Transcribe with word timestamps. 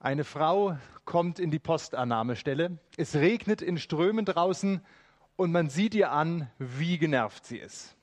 Eine 0.00 0.22
Frau 0.22 0.78
kommt 1.04 1.40
in 1.40 1.50
die 1.50 1.58
Postannahmestelle. 1.58 2.78
Es 2.96 3.16
regnet 3.16 3.60
in 3.60 3.78
Strömen 3.78 4.24
draußen 4.24 4.80
und 5.34 5.50
man 5.50 5.70
sieht 5.70 5.92
ihr 5.92 6.12
an, 6.12 6.48
wie 6.58 6.98
genervt 6.98 7.44
sie 7.44 7.58
ist. 7.58 7.96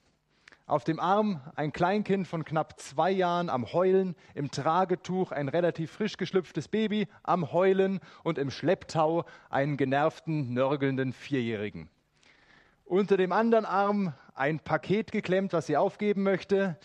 Auf 0.66 0.84
dem 0.84 1.00
Arm 1.00 1.40
ein 1.56 1.72
Kleinkind 1.72 2.28
von 2.28 2.44
knapp 2.44 2.82
zwei 2.82 3.12
Jahren 3.12 3.50
am 3.50 3.72
Heulen, 3.72 4.16
im 4.34 4.52
Tragetuch 4.52 5.32
ein 5.32 5.48
relativ 5.48 5.90
frisch 5.90 6.18
geschlüpftes 6.18 6.68
Baby 6.68 7.08
am 7.24 7.54
Heulen 7.54 8.02
und 8.26 8.40
im 8.40 8.52
Schlepptau 8.52 9.24
einen 9.50 9.78
genervten, 9.78 10.54
nörgelnden 10.54 11.14
Vierjährigen. 11.14 11.90
Unter 12.84 13.16
dem 13.16 13.32
anderen 13.32 13.64
Arm 13.64 14.14
ein 14.34 14.60
Paket 14.60 15.14
geklemmt, 15.14 15.54
was 15.54 15.68
sie 15.68 15.78
aufgeben 15.78 16.24
möchte. 16.24 16.78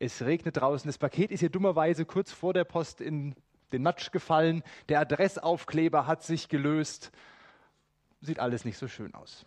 Es 0.00 0.22
regnet 0.22 0.56
draußen. 0.56 0.88
Das 0.88 0.98
Paket 0.98 1.30
ist 1.30 1.42
ihr 1.42 1.50
dummerweise 1.50 2.04
kurz 2.04 2.32
vor 2.32 2.54
der 2.54 2.64
Post 2.64 3.00
in 3.00 3.36
den 3.72 3.82
Matsch 3.82 4.10
gefallen, 4.12 4.62
der 4.88 5.00
Adressaufkleber 5.00 6.06
hat 6.06 6.22
sich 6.22 6.48
gelöst. 6.48 7.10
Sieht 8.20 8.40
alles 8.40 8.64
nicht 8.64 8.78
so 8.78 8.88
schön 8.88 9.14
aus. 9.14 9.44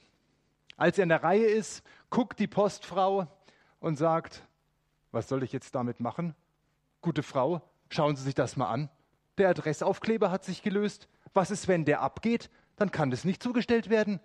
Als 0.77 0.97
er 0.97 1.03
in 1.03 1.09
der 1.09 1.23
Reihe 1.23 1.45
ist, 1.45 1.83
guckt 2.09 2.39
die 2.39 2.47
Postfrau 2.47 3.27
und 3.79 3.97
sagt, 3.97 4.43
was 5.11 5.27
soll 5.27 5.43
ich 5.43 5.51
jetzt 5.51 5.75
damit 5.75 5.99
machen? 5.99 6.35
Gute 7.01 7.23
Frau, 7.23 7.61
schauen 7.89 8.15
Sie 8.15 8.23
sich 8.23 8.35
das 8.35 8.55
mal 8.55 8.69
an. 8.69 8.89
Der 9.37 9.49
Adressaufkleber 9.49 10.31
hat 10.31 10.43
sich 10.43 10.61
gelöst. 10.61 11.07
Was 11.33 11.51
ist, 11.51 11.67
wenn 11.67 11.85
der 11.85 12.01
abgeht? 12.01 12.49
Dann 12.77 12.91
kann 12.91 13.11
das 13.11 13.25
nicht 13.25 13.43
zugestellt 13.43 13.89
werden. 13.89 14.19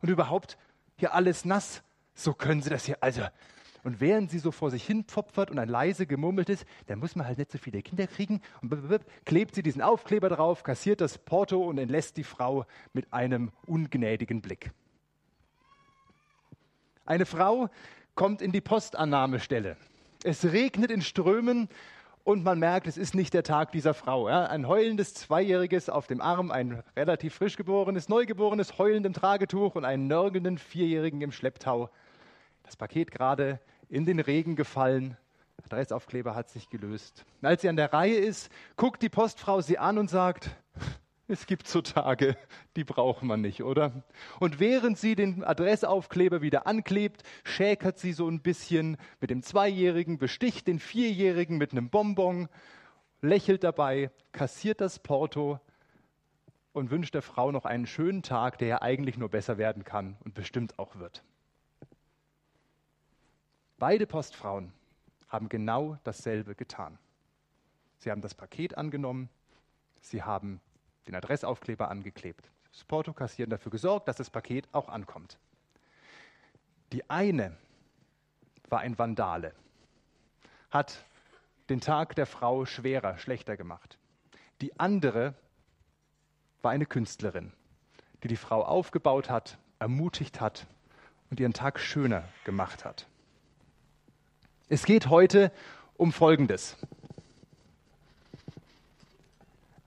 Und 0.00 0.08
überhaupt, 0.08 0.56
hier 0.96 1.14
alles 1.14 1.44
nass. 1.44 1.82
So 2.14 2.32
können 2.34 2.62
Sie 2.62 2.70
das 2.70 2.84
hier. 2.84 2.98
Also, 3.02 3.22
und 3.82 4.00
während 4.00 4.30
sie 4.30 4.38
so 4.38 4.50
vor 4.50 4.70
sich 4.70 4.84
hin 4.84 5.04
pfopfert 5.04 5.50
und 5.50 5.58
ein 5.58 5.68
leise 5.68 6.06
gemurmelt 6.06 6.48
ist, 6.48 6.64
dann 6.86 6.98
muss 6.98 7.16
man 7.16 7.26
halt 7.26 7.38
nicht 7.38 7.50
so 7.50 7.58
viele 7.58 7.82
Kinder 7.82 8.06
kriegen. 8.06 8.40
Und 8.62 8.72
klebt 9.24 9.54
sie 9.54 9.62
diesen 9.62 9.82
Aufkleber 9.82 10.28
drauf, 10.28 10.62
kassiert 10.62 11.00
das 11.00 11.18
Porto 11.18 11.62
und 11.62 11.78
entlässt 11.78 12.16
die 12.16 12.24
Frau 12.24 12.66
mit 12.92 13.12
einem 13.12 13.50
ungnädigen 13.66 14.40
Blick. 14.40 14.70
Eine 17.06 17.26
Frau 17.26 17.68
kommt 18.14 18.42
in 18.42 18.52
die 18.52 18.60
Postannahmestelle. 18.60 19.76
Es 20.22 20.44
regnet 20.44 20.90
in 20.90 21.00
Strömen 21.00 21.68
und 22.24 22.44
man 22.44 22.58
merkt, 22.58 22.86
es 22.86 22.98
ist 22.98 23.14
nicht 23.14 23.32
der 23.32 23.42
Tag 23.42 23.72
dieser 23.72 23.94
Frau. 23.94 24.26
Ein 24.26 24.68
heulendes 24.68 25.14
Zweijähriges 25.14 25.88
auf 25.88 26.06
dem 26.06 26.20
Arm, 26.20 26.50
ein 26.50 26.82
relativ 26.96 27.34
frisch 27.34 27.56
geborenes, 27.56 28.08
Neugeborenes 28.08 28.78
heulend 28.78 29.06
im 29.06 29.14
Tragetuch 29.14 29.74
und 29.74 29.84
einen 29.84 30.06
nörgelnden 30.06 30.58
Vierjährigen 30.58 31.22
im 31.22 31.32
Schlepptau. 31.32 31.88
Das 32.70 32.76
Paket 32.76 33.10
gerade 33.10 33.58
in 33.88 34.06
den 34.06 34.20
Regen 34.20 34.54
gefallen. 34.54 35.16
Adressaufkleber 35.64 36.36
hat 36.36 36.50
sich 36.50 36.70
gelöst. 36.70 37.24
Und 37.42 37.48
als 37.48 37.62
sie 37.62 37.68
an 37.68 37.74
der 37.74 37.92
Reihe 37.92 38.14
ist, 38.14 38.48
guckt 38.76 39.02
die 39.02 39.08
Postfrau 39.08 39.60
sie 39.60 39.76
an 39.76 39.98
und 39.98 40.08
sagt, 40.08 40.50
es 41.26 41.46
gibt 41.46 41.66
so 41.66 41.82
Tage, 41.82 42.36
die 42.76 42.84
braucht 42.84 43.24
man 43.24 43.40
nicht, 43.40 43.64
oder? 43.64 44.04
Und 44.38 44.60
während 44.60 44.98
sie 44.98 45.16
den 45.16 45.42
Adressaufkleber 45.42 46.42
wieder 46.42 46.68
anklebt, 46.68 47.24
schäkert 47.42 47.98
sie 47.98 48.12
so 48.12 48.28
ein 48.28 48.38
bisschen 48.40 48.98
mit 49.20 49.30
dem 49.30 49.42
Zweijährigen, 49.42 50.18
besticht 50.18 50.68
den 50.68 50.78
Vierjährigen 50.78 51.58
mit 51.58 51.72
einem 51.72 51.90
Bonbon, 51.90 52.48
lächelt 53.20 53.64
dabei, 53.64 54.12
kassiert 54.30 54.80
das 54.80 55.00
Porto 55.00 55.58
und 56.72 56.92
wünscht 56.92 57.16
der 57.16 57.22
Frau 57.22 57.50
noch 57.50 57.64
einen 57.64 57.88
schönen 57.88 58.22
Tag, 58.22 58.58
der 58.58 58.68
ja 58.68 58.80
eigentlich 58.80 59.18
nur 59.18 59.28
besser 59.28 59.58
werden 59.58 59.82
kann 59.82 60.16
und 60.24 60.34
bestimmt 60.34 60.78
auch 60.78 60.94
wird. 61.00 61.24
Beide 63.80 64.06
Postfrauen 64.06 64.74
haben 65.28 65.48
genau 65.48 65.96
dasselbe 66.04 66.54
getan. 66.54 66.98
Sie 67.96 68.10
haben 68.10 68.20
das 68.20 68.34
Paket 68.34 68.76
angenommen, 68.76 69.30
sie 70.02 70.22
haben 70.22 70.60
den 71.08 71.14
Adressaufkleber 71.14 71.90
angeklebt, 71.90 72.50
das 72.72 72.84
Porto 72.84 73.14
kassieren 73.14 73.48
dafür 73.48 73.72
gesorgt, 73.72 74.06
dass 74.06 74.16
das 74.16 74.28
Paket 74.28 74.68
auch 74.72 74.90
ankommt. 74.90 75.38
Die 76.92 77.08
eine 77.08 77.56
war 78.68 78.80
ein 78.80 78.98
Vandale, 78.98 79.54
hat 80.70 81.02
den 81.70 81.80
Tag 81.80 82.14
der 82.16 82.26
Frau 82.26 82.66
schwerer, 82.66 83.16
schlechter 83.16 83.56
gemacht. 83.56 83.98
Die 84.60 84.78
andere 84.78 85.32
war 86.60 86.72
eine 86.72 86.84
Künstlerin, 86.84 87.54
die 88.22 88.28
die 88.28 88.36
Frau 88.36 88.62
aufgebaut 88.62 89.30
hat, 89.30 89.56
ermutigt 89.78 90.38
hat 90.38 90.66
und 91.30 91.40
ihren 91.40 91.54
Tag 91.54 91.80
schöner 91.80 92.28
gemacht 92.44 92.84
hat. 92.84 93.09
Es 94.72 94.84
geht 94.84 95.08
heute 95.08 95.50
um 95.96 96.12
Folgendes. 96.12 96.76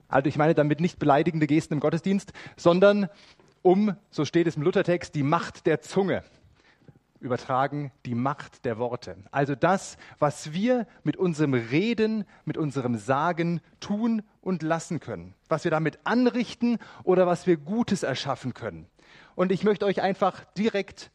Also 0.08 0.28
ich 0.28 0.36
meine 0.36 0.54
damit 0.54 0.78
nicht 0.78 0.98
beleidigende 0.98 1.46
Gesten 1.46 1.72
im 1.72 1.80
Gottesdienst, 1.80 2.34
sondern 2.58 3.08
um, 3.62 3.96
so 4.10 4.26
steht 4.26 4.46
es 4.46 4.56
im 4.56 4.62
Luthertext, 4.62 5.14
die 5.14 5.22
Macht 5.22 5.64
der 5.64 5.80
Zunge. 5.80 6.22
Übertragen 7.18 7.92
die 8.04 8.14
Macht 8.14 8.66
der 8.66 8.76
Worte. 8.76 9.16
Also 9.30 9.54
das, 9.54 9.96
was 10.18 10.52
wir 10.52 10.86
mit 11.02 11.16
unserem 11.16 11.54
Reden, 11.54 12.26
mit 12.44 12.58
unserem 12.58 12.98
Sagen 12.98 13.62
tun 13.80 14.22
und 14.42 14.62
lassen 14.62 15.00
können. 15.00 15.32
Was 15.48 15.64
wir 15.64 15.70
damit 15.70 15.98
anrichten 16.04 16.76
oder 17.04 17.26
was 17.26 17.46
wir 17.46 17.56
Gutes 17.56 18.02
erschaffen 18.02 18.52
können. 18.52 18.86
Und 19.34 19.50
ich 19.50 19.64
möchte 19.64 19.86
euch 19.86 20.02
einfach 20.02 20.44
direkt 20.58 21.10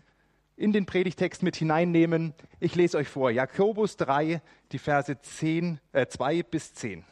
in 0.59 0.73
den 0.73 0.85
Predigtext 0.85 1.41
mit 1.41 1.55
hineinnehmen. 1.55 2.33
Ich 2.59 2.75
lese 2.75 2.97
euch 2.97 3.07
vor, 3.07 3.31
Jakobus 3.31 3.95
3, 3.95 4.41
die 4.73 4.77
Verse 4.77 5.19
10, 5.19 5.79
äh, 5.93 6.05
2 6.05 6.43
bis 6.43 6.73
10. 6.73 7.05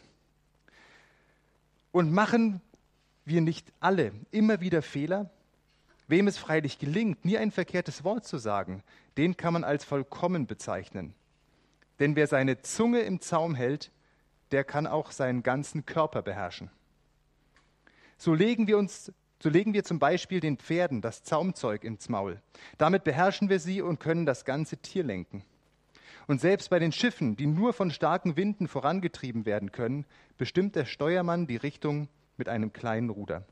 Und 1.93 2.11
machen 2.11 2.59
wir 3.23 3.39
nicht 3.39 3.71
alle 3.79 4.11
immer 4.31 4.59
wieder 4.59 4.81
Fehler? 4.81 5.29
Wem 6.09 6.27
es 6.27 6.37
freilich 6.37 6.77
gelingt, 6.77 7.23
nie 7.23 7.37
ein 7.37 7.51
verkehrtes 7.51 8.03
Wort 8.03 8.25
zu 8.25 8.37
sagen, 8.37 8.83
den 9.15 9.37
kann 9.37 9.53
man 9.53 9.63
als 9.63 9.85
vollkommen 9.85 10.45
bezeichnen. 10.45 11.13
Denn 11.99 12.17
wer 12.17 12.27
seine 12.27 12.61
Zunge 12.61 12.99
im 12.99 13.21
Zaum 13.21 13.55
hält, 13.55 13.91
der 14.51 14.65
kann 14.65 14.87
auch 14.87 15.11
seinen 15.11 15.41
ganzen 15.41 15.85
Körper 15.85 16.21
beherrschen. 16.21 16.69
So 18.17 18.33
legen 18.33 18.67
wir 18.67 18.77
uns 18.77 19.11
so 19.39 19.49
legen 19.49 19.73
wir 19.73 19.83
zum 19.83 19.99
Beispiel 19.99 20.39
den 20.39 20.57
Pferden 20.57 21.01
das 21.01 21.23
Zaumzeug 21.23 21.83
ins 21.83 22.09
Maul. 22.09 22.41
Damit 22.77 23.03
beherrschen 23.03 23.49
wir 23.49 23.59
sie 23.59 23.81
und 23.81 23.99
können 23.99 24.25
das 24.25 24.45
ganze 24.45 24.77
Tier 24.77 25.03
lenken. 25.03 25.43
Und 26.27 26.41
selbst 26.41 26.69
bei 26.69 26.79
den 26.79 26.91
Schiffen, 26.91 27.37
die 27.37 27.47
nur 27.47 27.71
von 27.71 27.91
starken 27.91 28.35
Winden 28.35 28.67
vorangetrieben 28.67 29.45
werden 29.45 29.71
können, 29.71 30.05
bestimmt 30.37 30.75
der 30.75 30.85
Steuermann 30.85 31.47
die 31.47 31.55
Richtung 31.55 32.09
mit 32.35 32.49
einem 32.49 32.73
kleinen 32.73 33.09
Ruder. 33.09 33.45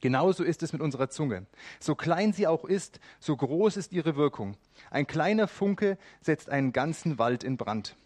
Genauso 0.00 0.44
ist 0.44 0.62
es 0.62 0.74
mit 0.74 0.82
unserer 0.82 1.08
Zunge. 1.08 1.46
So 1.80 1.94
klein 1.94 2.34
sie 2.34 2.46
auch 2.46 2.66
ist, 2.66 3.00
so 3.20 3.34
groß 3.34 3.78
ist 3.78 3.92
ihre 3.92 4.16
Wirkung. 4.16 4.58
Ein 4.90 5.06
kleiner 5.06 5.48
Funke 5.48 5.96
setzt 6.20 6.50
einen 6.50 6.72
ganzen 6.72 7.18
Wald 7.18 7.42
in 7.42 7.56
Brand. 7.56 7.96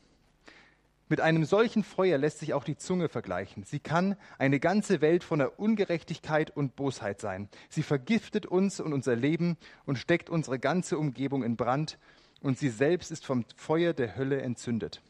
Mit 1.11 1.23
einem 1.23 1.47
solchen 1.47 1.85
Feuer 1.85 2.19
lässt 2.19 2.39
sich 2.41 2.53
auch 2.53 2.65
die 2.65 2.77
Zunge 2.77 3.09
vergleichen. 3.09 3.65
Sie 3.65 3.81
kann 3.81 4.17
eine 4.37 4.61
ganze 4.61 5.01
Welt 5.01 5.25
voller 5.25 5.59
Ungerechtigkeit 5.59 6.55
und 6.55 6.77
Bosheit 6.77 7.21
sein. 7.21 7.49
Sie 7.71 7.83
vergiftet 7.83 8.45
uns 8.45 8.79
und 8.79 8.93
unser 8.93 9.17
Leben 9.17 9.57
und 9.87 9.99
steckt 9.99 10.29
unsere 10.29 10.59
ganze 10.59 10.99
Umgebung 10.99 11.43
in 11.43 11.57
Brand 11.57 11.99
und 12.41 12.59
sie 12.59 12.69
selbst 12.69 13.11
ist 13.11 13.25
vom 13.25 13.47
Feuer 13.57 13.95
der 13.95 14.17
Hölle 14.17 14.43
entzündet. 14.43 15.01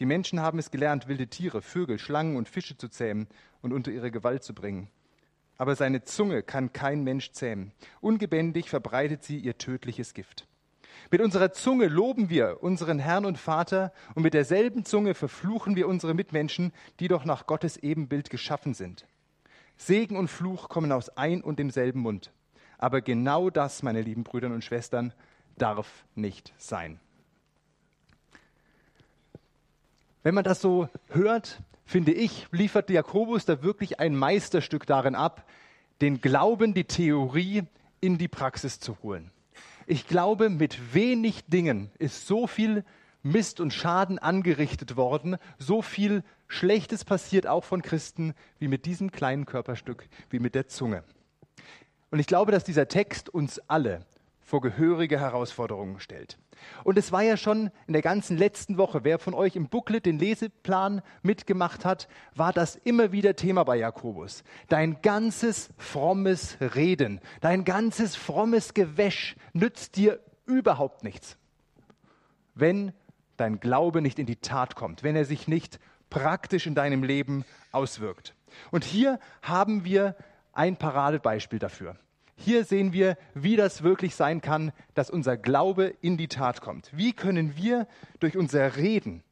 Die 0.00 0.06
Menschen 0.06 0.40
haben 0.40 0.58
es 0.58 0.72
gelernt, 0.72 1.06
wilde 1.06 1.28
Tiere, 1.28 1.62
Vögel, 1.62 2.00
Schlangen 2.00 2.36
und 2.36 2.48
Fische 2.48 2.76
zu 2.76 2.88
zähmen 2.88 3.28
und 3.62 3.72
unter 3.72 3.92
ihre 3.92 4.10
Gewalt 4.10 4.42
zu 4.42 4.54
bringen. 4.54 4.88
Aber 5.56 5.76
seine 5.76 6.02
Zunge 6.02 6.42
kann 6.42 6.72
kein 6.72 7.04
Mensch 7.04 7.30
zähmen. 7.30 7.70
Ungebändig 8.00 8.68
verbreitet 8.68 9.22
sie 9.22 9.38
ihr 9.38 9.56
tödliches 9.56 10.12
Gift. 10.14 10.48
Mit 11.10 11.20
unserer 11.20 11.52
Zunge 11.52 11.86
loben 11.86 12.30
wir 12.30 12.62
unseren 12.62 12.98
Herrn 12.98 13.24
und 13.24 13.38
Vater 13.38 13.92
und 14.14 14.22
mit 14.22 14.34
derselben 14.34 14.84
Zunge 14.84 15.14
verfluchen 15.14 15.76
wir 15.76 15.88
unsere 15.88 16.14
Mitmenschen, 16.14 16.72
die 17.00 17.08
doch 17.08 17.24
nach 17.24 17.46
Gottes 17.46 17.76
Ebenbild 17.76 18.30
geschaffen 18.30 18.74
sind. 18.74 19.06
Segen 19.76 20.16
und 20.16 20.28
Fluch 20.28 20.68
kommen 20.68 20.92
aus 20.92 21.10
ein 21.16 21.42
und 21.42 21.58
demselben 21.58 22.00
Mund. 22.00 22.32
Aber 22.78 23.00
genau 23.00 23.50
das, 23.50 23.82
meine 23.82 24.02
lieben 24.02 24.24
Brüder 24.24 24.48
und 24.48 24.64
Schwestern, 24.64 25.12
darf 25.56 26.04
nicht 26.14 26.52
sein. 26.58 27.00
Wenn 30.22 30.34
man 30.34 30.44
das 30.44 30.60
so 30.60 30.88
hört, 31.08 31.60
finde 31.84 32.12
ich, 32.12 32.46
liefert 32.50 32.88
Jakobus 32.90 33.44
da 33.44 33.62
wirklich 33.62 34.00
ein 34.00 34.16
Meisterstück 34.16 34.86
darin 34.86 35.14
ab, 35.14 35.44
den 36.00 36.20
Glauben, 36.20 36.74
die 36.74 36.84
Theorie 36.84 37.64
in 38.00 38.18
die 38.18 38.28
Praxis 38.28 38.80
zu 38.80 38.96
holen. 39.02 39.30
Ich 39.86 40.06
glaube, 40.06 40.48
mit 40.50 40.94
wenig 40.94 41.44
Dingen 41.46 41.90
ist 41.98 42.26
so 42.26 42.46
viel 42.46 42.84
Mist 43.22 43.60
und 43.60 43.72
Schaden 43.72 44.18
angerichtet 44.18 44.96
worden, 44.96 45.36
so 45.58 45.82
viel 45.82 46.22
Schlechtes 46.46 47.04
passiert 47.04 47.46
auch 47.46 47.64
von 47.64 47.82
Christen 47.82 48.34
wie 48.58 48.68
mit 48.68 48.86
diesem 48.86 49.10
kleinen 49.10 49.46
Körperstück, 49.46 50.08
wie 50.30 50.38
mit 50.38 50.54
der 50.54 50.68
Zunge. 50.68 51.04
Und 52.10 52.18
ich 52.18 52.26
glaube, 52.26 52.52
dass 52.52 52.64
dieser 52.64 52.86
Text 52.86 53.28
uns 53.28 53.58
alle 53.68 54.04
vor 54.44 54.60
gehörige 54.60 55.18
Herausforderungen 55.18 55.98
stellt. 56.00 56.38
Und 56.84 56.98
es 56.98 57.10
war 57.12 57.22
ja 57.22 57.36
schon 57.36 57.70
in 57.86 57.94
der 57.94 58.02
ganzen 58.02 58.36
letzten 58.36 58.76
Woche, 58.78 59.02
wer 59.02 59.18
von 59.18 59.34
euch 59.34 59.56
im 59.56 59.68
Booklet 59.68 60.06
den 60.06 60.18
Leseplan 60.18 61.02
mitgemacht 61.22 61.84
hat, 61.84 62.08
war 62.34 62.52
das 62.52 62.76
immer 62.76 63.10
wieder 63.10 63.36
Thema 63.36 63.64
bei 63.64 63.76
Jakobus. 63.76 64.44
Dein 64.68 65.00
ganzes 65.02 65.70
frommes 65.78 66.58
Reden, 66.60 67.20
dein 67.40 67.64
ganzes 67.64 68.16
frommes 68.16 68.74
Gewäsch 68.74 69.34
nützt 69.52 69.96
dir 69.96 70.20
überhaupt 70.46 71.04
nichts, 71.04 71.38
wenn 72.54 72.92
dein 73.36 73.60
Glaube 73.60 74.02
nicht 74.02 74.18
in 74.18 74.26
die 74.26 74.36
Tat 74.36 74.76
kommt, 74.76 75.02
wenn 75.02 75.16
er 75.16 75.24
sich 75.24 75.48
nicht 75.48 75.80
praktisch 76.10 76.66
in 76.66 76.74
deinem 76.74 77.02
Leben 77.02 77.44
auswirkt. 77.72 78.34
Und 78.70 78.84
hier 78.84 79.18
haben 79.42 79.84
wir 79.84 80.14
ein 80.52 80.76
Paradebeispiel 80.76 81.58
dafür. 81.58 81.96
Hier 82.36 82.64
sehen 82.64 82.92
wir, 82.92 83.16
wie 83.34 83.56
das 83.56 83.82
wirklich 83.82 84.14
sein 84.14 84.40
kann, 84.40 84.72
dass 84.94 85.10
unser 85.10 85.36
Glaube 85.36 85.94
in 86.00 86.16
die 86.16 86.28
Tat 86.28 86.60
kommt. 86.60 86.90
Wie 86.92 87.12
können 87.12 87.56
wir 87.56 87.86
durch 88.20 88.36
unser 88.36 88.76
Reden 88.76 89.22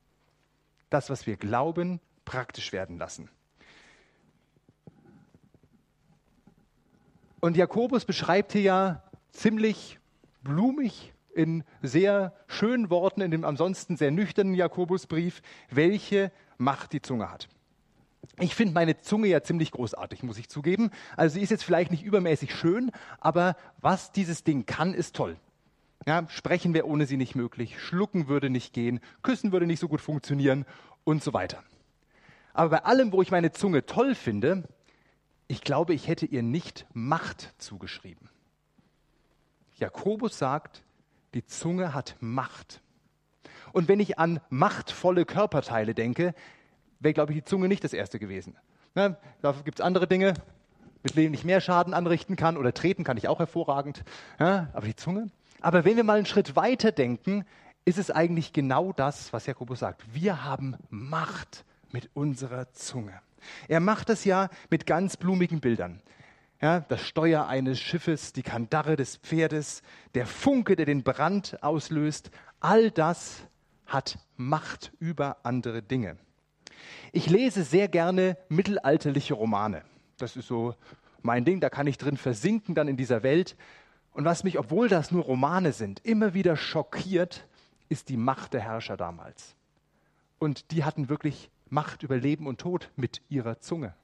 das, 0.90 1.10
was 1.10 1.26
wir 1.26 1.37
glauben, 1.37 2.00
praktisch 2.25 2.72
werden 2.72 2.99
lassen? 2.99 3.28
Und 7.40 7.56
Jakobus 7.56 8.04
beschreibt 8.04 8.52
hier 8.52 8.62
ja 8.62 9.02
ziemlich 9.32 9.98
blumig 10.44 11.12
in 11.34 11.64
sehr 11.82 12.32
schönen 12.46 12.88
Worten 12.88 13.20
in 13.20 13.31
dem 13.31 13.44
ansonsten 13.44 13.96
sehr 13.96 14.10
nüchternen 14.12 14.55
Jakobusbrief, 14.55 15.43
welche 15.70 16.31
Macht 16.58 16.93
die 16.93 17.02
Zunge 17.02 17.31
hat. 17.31 17.48
Ich 18.38 18.54
finde 18.54 18.74
meine 18.74 19.00
Zunge 19.00 19.28
ja 19.28 19.42
ziemlich 19.42 19.72
großartig, 19.72 20.22
muss 20.22 20.38
ich 20.38 20.48
zugeben. 20.48 20.90
Also 21.16 21.34
sie 21.34 21.40
ist 21.42 21.50
jetzt 21.50 21.64
vielleicht 21.64 21.90
nicht 21.90 22.04
übermäßig 22.04 22.54
schön, 22.54 22.90
aber 23.20 23.56
was 23.80 24.12
dieses 24.12 24.44
Ding 24.44 24.64
kann, 24.66 24.94
ist 24.94 25.16
toll. 25.16 25.36
Ja, 26.06 26.26
sprechen 26.28 26.74
wäre 26.74 26.86
ohne 26.86 27.06
sie 27.06 27.16
nicht 27.16 27.34
möglich, 27.34 27.78
schlucken 27.80 28.26
würde 28.26 28.50
nicht 28.50 28.72
gehen, 28.72 29.00
küssen 29.22 29.52
würde 29.52 29.66
nicht 29.66 29.78
so 29.78 29.88
gut 29.88 30.00
funktionieren 30.00 30.64
und 31.04 31.22
so 31.22 31.32
weiter. 31.32 31.62
Aber 32.54 32.70
bei 32.70 32.84
allem, 32.84 33.12
wo 33.12 33.22
ich 33.22 33.30
meine 33.30 33.52
Zunge 33.52 33.86
toll 33.86 34.14
finde, 34.14 34.69
ich 35.46 35.60
glaube, 35.62 35.94
ich 35.94 36.08
hätte 36.08 36.26
ihr 36.26 36.42
nicht 36.42 36.86
Macht 36.92 37.54
zugeschrieben. 37.58 38.28
Jakobus 39.76 40.38
sagt, 40.38 40.82
die 41.34 41.44
Zunge 41.44 41.94
hat 41.94 42.16
Macht. 42.20 42.80
Und 43.72 43.88
wenn 43.88 44.00
ich 44.00 44.19
an 44.19 44.40
machtvolle 44.50 45.24
Körperteile 45.24 45.94
denke, 45.94 46.34
wäre, 47.02 47.14
glaube 47.14 47.32
ich, 47.32 47.38
die 47.38 47.44
Zunge 47.44 47.69
nicht 47.69 47.84
das 47.84 47.93
erste 47.93 48.19
gewesen. 48.19 48.56
Ne? 48.94 49.16
Dafür 49.40 49.64
gibt 49.64 49.78
es 49.78 49.84
andere 49.84 50.06
Dinge, 50.06 50.34
mit 51.02 51.16
denen 51.16 51.34
ich 51.34 51.44
mehr 51.44 51.60
Schaden 51.60 51.94
anrichten 51.94 52.37
kann 52.37 52.56
oder 52.56 52.72
treten 52.72 53.04
kann 53.04 53.16
ich 53.16 53.28
auch 53.28 53.38
hervorragend. 53.38 54.04
Ja? 54.38 54.69
Aber 54.72 54.87
die 54.87 54.96
Zunge? 54.96 55.28
Aber 55.60 55.84
wenn 55.84 55.96
wir 55.96 56.04
mal 56.04 56.16
einen 56.16 56.26
Schritt 56.26 56.56
weiter 56.56 56.93
denken, 56.93 57.44
ist 57.84 57.99
es 57.99 58.10
eigentlich 58.10 58.52
genau 58.52 58.93
das, 58.93 59.32
was 59.32 59.46
Jakobus 59.46 59.81
sagt. 59.81 60.02
Wir 60.12 60.44
haben 60.44 60.76
Macht 60.90 61.64
mit 61.90 62.10
unserer 62.14 62.72
Zunge. 62.72 63.20
Er 63.69 63.81
macht 63.81 64.08
das 64.08 64.25
ja 64.25 64.48
mit 64.70 64.87
ganz 64.87 65.16
blumigen 65.16 65.60
Bildern. 65.60 66.00
Ja, 66.60 66.78
das 66.78 67.00
Steuer 67.00 67.48
eines 67.48 67.81
Schiffes, 67.81 68.32
die 68.32 68.44
Kandare 68.44 68.94
des 68.94 69.16
Pferdes, 69.16 69.82
der 70.14 70.26
Funke, 70.26 70.76
der 70.76 70.87
den 70.87 71.02
Brand 71.02 71.60
auslöst, 71.60 72.31
all 72.60 72.93
das 72.93 73.48
hat 73.87 74.19
Macht 74.37 74.93
über 75.00 75.38
andere 75.43 75.82
Dinge. 75.82 76.19
Ich 77.12 77.29
lese 77.29 77.65
sehr 77.65 77.89
gerne 77.89 78.37
mittelalterliche 78.49 79.35
Romane. 79.35 79.83
Das 80.19 80.37
ist 80.37 80.47
so 80.47 80.75
mein 81.23 81.44
Ding, 81.44 81.61
da 81.61 81.71
kann 81.71 81.87
ich 81.87 81.99
drin 81.99 82.17
versinken 82.17 82.75
dann 82.75 82.89
in 82.89 82.97
dieser 82.97 83.23
Welt. 83.23 83.56
Und 84.12 84.25
was 84.25 84.44
mich, 84.44 84.59
obwohl 84.59 84.89
das 84.89 85.11
nur 85.11 85.25
Romane 85.25 85.73
sind, 85.73 86.05
immer 86.05 86.35
wieder 86.35 86.56
schockiert, 86.56 87.47
ist 87.89 88.09
die 88.09 88.17
Macht 88.17 88.53
der 88.53 88.61
Herrscher 88.61 88.97
damals. 88.97 89.55
Und 90.39 90.71
die 90.71 90.85
hatten 90.85 91.09
wirklich 91.09 91.50
Macht 91.69 92.03
über 92.03 92.17
Leben 92.17 92.47
und 92.47 92.61
Tod 92.61 92.91
mit 92.97 93.23
ihrer 93.29 93.61
Zunge. 93.61 93.94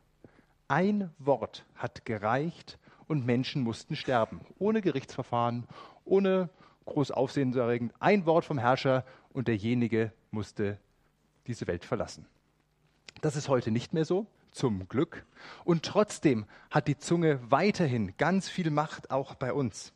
Ein 0.69 1.11
Wort 1.19 1.64
hat 1.75 2.05
gereicht 2.05 2.79
und 3.06 3.26
Menschen 3.26 3.62
mussten 3.62 3.96
sterben, 3.96 4.40
ohne 4.58 4.81
Gerichtsverfahren, 4.81 5.67
ohne 6.05 6.49
groß 6.85 7.11
Aufsehen 7.11 7.52
zu 7.52 7.61
erregen. 7.61 7.90
Ein 8.00 8.26
Wort 8.26 8.44
vom 8.44 8.58
Herrscher 8.58 9.05
und 9.32 9.49
derjenige 9.49 10.12
musste 10.31 10.79
diese 11.46 11.67
Welt 11.67 11.85
verlassen. 11.85 12.26
Das 13.20 13.36
ist 13.36 13.48
heute 13.48 13.70
nicht 13.70 13.94
mehr 13.94 14.04
so, 14.04 14.26
zum 14.52 14.88
Glück. 14.88 15.24
Und 15.64 15.84
trotzdem 15.84 16.46
hat 16.70 16.88
die 16.88 16.98
Zunge 16.98 17.40
weiterhin 17.50 18.16
ganz 18.16 18.48
viel 18.48 18.70
Macht 18.70 19.10
auch 19.10 19.34
bei 19.34 19.52
uns. 19.52 19.92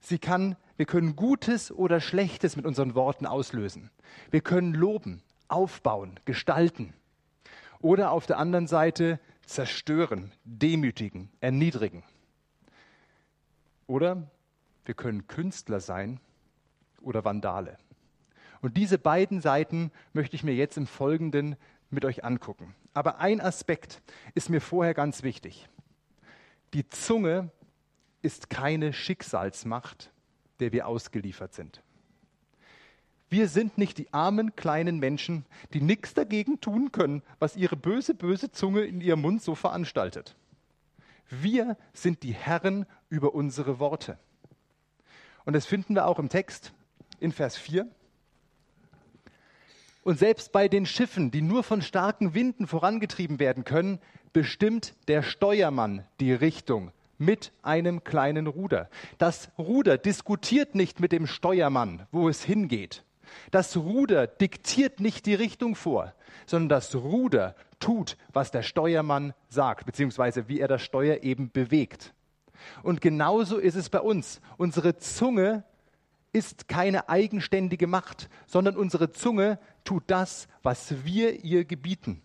Sie 0.00 0.18
kann, 0.18 0.56
wir 0.76 0.86
können 0.86 1.16
Gutes 1.16 1.70
oder 1.70 2.00
Schlechtes 2.00 2.56
mit 2.56 2.64
unseren 2.64 2.94
Worten 2.94 3.26
auslösen. 3.26 3.90
Wir 4.30 4.40
können 4.40 4.74
loben, 4.74 5.22
aufbauen, 5.48 6.18
gestalten. 6.24 6.94
Oder 7.80 8.10
auf 8.12 8.26
der 8.26 8.38
anderen 8.38 8.66
Seite 8.66 9.20
zerstören, 9.44 10.32
demütigen, 10.44 11.30
erniedrigen. 11.40 12.02
Oder 13.86 14.30
wir 14.84 14.94
können 14.94 15.26
Künstler 15.26 15.80
sein 15.80 16.20
oder 17.00 17.24
Vandale. 17.24 17.76
Und 18.62 18.76
diese 18.76 18.98
beiden 18.98 19.40
Seiten 19.40 19.90
möchte 20.12 20.36
ich 20.36 20.44
mir 20.44 20.54
jetzt 20.54 20.76
im 20.76 20.86
Folgenden 20.86 21.56
mit 21.90 22.04
euch 22.04 22.24
angucken. 22.24 22.74
Aber 22.94 23.18
ein 23.18 23.40
Aspekt 23.40 24.02
ist 24.34 24.50
mir 24.50 24.60
vorher 24.60 24.94
ganz 24.94 25.22
wichtig. 25.22 25.68
Die 26.72 26.88
Zunge 26.88 27.50
ist 28.22 28.50
keine 28.50 28.92
Schicksalsmacht, 28.92 30.10
der 30.60 30.72
wir 30.72 30.86
ausgeliefert 30.86 31.54
sind. 31.54 31.82
Wir 33.28 33.48
sind 33.48 33.78
nicht 33.78 33.98
die 33.98 34.12
armen 34.12 34.56
kleinen 34.56 34.98
Menschen, 34.98 35.46
die 35.72 35.80
nichts 35.80 36.14
dagegen 36.14 36.60
tun 36.60 36.90
können, 36.90 37.22
was 37.38 37.56
ihre 37.56 37.76
böse, 37.76 38.14
böse 38.14 38.50
Zunge 38.50 38.82
in 38.82 39.00
ihrem 39.00 39.20
Mund 39.20 39.40
so 39.42 39.54
veranstaltet. 39.54 40.34
Wir 41.28 41.76
sind 41.92 42.24
die 42.24 42.34
Herren 42.34 42.86
über 43.08 43.34
unsere 43.34 43.78
Worte. 43.78 44.18
Und 45.44 45.54
das 45.54 45.64
finden 45.64 45.94
wir 45.94 46.06
auch 46.06 46.18
im 46.18 46.28
Text 46.28 46.72
in 47.20 47.30
Vers 47.30 47.56
4. 47.56 47.88
Und 50.02 50.18
selbst 50.18 50.52
bei 50.52 50.68
den 50.68 50.86
Schiffen, 50.86 51.30
die 51.30 51.42
nur 51.42 51.62
von 51.62 51.82
starken 51.82 52.34
Winden 52.34 52.66
vorangetrieben 52.66 53.38
werden 53.38 53.64
können, 53.64 53.98
bestimmt 54.32 54.94
der 55.08 55.22
Steuermann 55.22 56.04
die 56.20 56.32
Richtung 56.32 56.92
mit 57.18 57.52
einem 57.62 58.02
kleinen 58.02 58.46
Ruder. 58.46 58.88
Das 59.18 59.50
Ruder 59.58 59.98
diskutiert 59.98 60.74
nicht 60.74 61.00
mit 61.00 61.12
dem 61.12 61.26
Steuermann, 61.26 62.06
wo 62.12 62.28
es 62.28 62.42
hingeht. 62.42 63.04
Das 63.50 63.76
Ruder 63.76 64.26
diktiert 64.26 65.00
nicht 65.00 65.26
die 65.26 65.34
Richtung 65.34 65.76
vor, 65.76 66.14
sondern 66.46 66.70
das 66.70 66.94
Ruder 66.94 67.54
tut, 67.78 68.16
was 68.32 68.50
der 68.50 68.62
Steuermann 68.62 69.34
sagt, 69.48 69.86
beziehungsweise 69.86 70.48
wie 70.48 70.60
er 70.60 70.68
das 70.68 70.82
Steuer 70.82 71.22
eben 71.22 71.50
bewegt. 71.50 72.14
Und 72.82 73.00
genauso 73.00 73.58
ist 73.58 73.76
es 73.76 73.88
bei 73.88 74.00
uns. 74.00 74.40
Unsere 74.56 74.96
Zunge 74.96 75.64
ist 76.32 76.68
keine 76.68 77.08
eigenständige 77.08 77.86
Macht, 77.86 78.28
sondern 78.46 78.76
unsere 78.76 79.10
Zunge 79.12 79.58
tut 79.84 80.04
das, 80.06 80.48
was 80.62 81.04
wir 81.04 81.44
ihr 81.44 81.64
gebieten. 81.64 82.22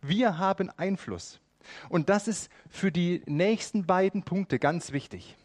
Wir 0.00 0.38
haben 0.38 0.70
Einfluss. 0.70 1.40
Und 1.88 2.08
das 2.08 2.28
ist 2.28 2.48
für 2.68 2.92
die 2.92 3.22
nächsten 3.26 3.86
beiden 3.86 4.22
Punkte 4.22 4.58
ganz 4.58 4.92
wichtig. 4.92 5.36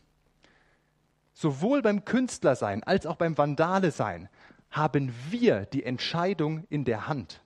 Sowohl 1.34 1.82
beim 1.82 2.06
Künstlersein 2.06 2.84
als 2.84 3.06
auch 3.06 3.16
beim 3.16 3.38
Vandale 3.38 3.92
sein 3.92 4.30
haben 4.70 5.14
wir 5.30 5.66
die 5.66 5.84
Entscheidung 5.84 6.66
in 6.70 6.86
der 6.86 7.08
Hand. 7.08 7.42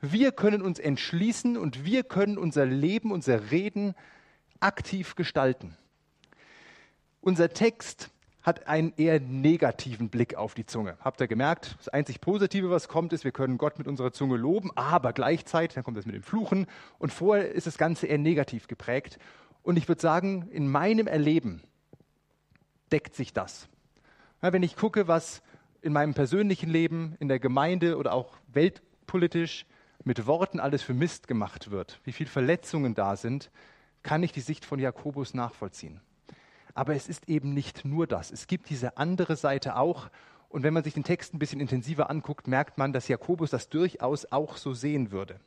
Wir 0.00 0.32
können 0.32 0.62
uns 0.62 0.78
entschließen 0.78 1.56
und 1.56 1.84
wir 1.84 2.04
können 2.04 2.38
unser 2.38 2.66
Leben, 2.66 3.10
unser 3.10 3.50
Reden 3.50 3.94
aktiv 4.60 5.14
gestalten. 5.14 5.76
Unser 7.20 7.50
Text 7.50 8.10
hat 8.48 8.66
einen 8.66 8.94
eher 8.96 9.20
negativen 9.20 10.08
Blick 10.08 10.34
auf 10.34 10.54
die 10.54 10.64
Zunge. 10.64 10.96
Habt 11.00 11.20
ihr 11.20 11.28
gemerkt? 11.28 11.76
Das 11.76 11.88
einzig 11.88 12.22
Positive, 12.22 12.70
was 12.70 12.88
kommt, 12.88 13.12
ist, 13.12 13.22
wir 13.22 13.30
können 13.30 13.58
Gott 13.58 13.78
mit 13.78 13.86
unserer 13.86 14.10
Zunge 14.10 14.38
loben, 14.38 14.70
aber 14.74 15.12
gleichzeitig, 15.12 15.74
dann 15.74 15.84
kommt 15.84 15.98
das 15.98 16.06
mit 16.06 16.14
dem 16.14 16.22
Fluchen 16.22 16.66
und 16.98 17.12
vorher 17.12 17.52
ist 17.52 17.66
das 17.66 17.76
Ganze 17.76 18.06
eher 18.06 18.16
negativ 18.16 18.66
geprägt. 18.66 19.18
Und 19.62 19.76
ich 19.76 19.86
würde 19.86 20.00
sagen, 20.00 20.48
in 20.50 20.66
meinem 20.66 21.06
Erleben 21.06 21.62
deckt 22.90 23.14
sich 23.14 23.34
das. 23.34 23.68
Ja, 24.40 24.50
wenn 24.50 24.62
ich 24.62 24.76
gucke, 24.76 25.08
was 25.08 25.42
in 25.82 25.92
meinem 25.92 26.14
persönlichen 26.14 26.70
Leben, 26.70 27.16
in 27.20 27.28
der 27.28 27.40
Gemeinde 27.40 27.98
oder 27.98 28.14
auch 28.14 28.32
weltpolitisch 28.50 29.66
mit 30.04 30.26
Worten 30.26 30.58
alles 30.58 30.82
für 30.82 30.94
Mist 30.94 31.28
gemacht 31.28 31.70
wird, 31.70 32.00
wie 32.04 32.12
viele 32.12 32.30
Verletzungen 32.30 32.94
da 32.94 33.14
sind, 33.16 33.50
kann 34.02 34.22
ich 34.22 34.32
die 34.32 34.40
Sicht 34.40 34.64
von 34.64 34.78
Jakobus 34.78 35.34
nachvollziehen. 35.34 36.00
Aber 36.78 36.94
es 36.94 37.08
ist 37.08 37.28
eben 37.28 37.54
nicht 37.54 37.84
nur 37.84 38.06
das. 38.06 38.30
Es 38.30 38.46
gibt 38.46 38.70
diese 38.70 38.98
andere 38.98 39.34
Seite 39.34 39.74
auch. 39.74 40.10
Und 40.48 40.62
wenn 40.62 40.72
man 40.72 40.84
sich 40.84 40.94
den 40.94 41.02
Text 41.02 41.34
ein 41.34 41.40
bisschen 41.40 41.58
intensiver 41.58 42.08
anguckt, 42.08 42.46
merkt 42.46 42.78
man, 42.78 42.92
dass 42.92 43.08
Jakobus 43.08 43.50
das 43.50 43.68
durchaus 43.68 44.30
auch 44.30 44.56
so 44.56 44.74
sehen 44.74 45.10
würde. 45.10 45.40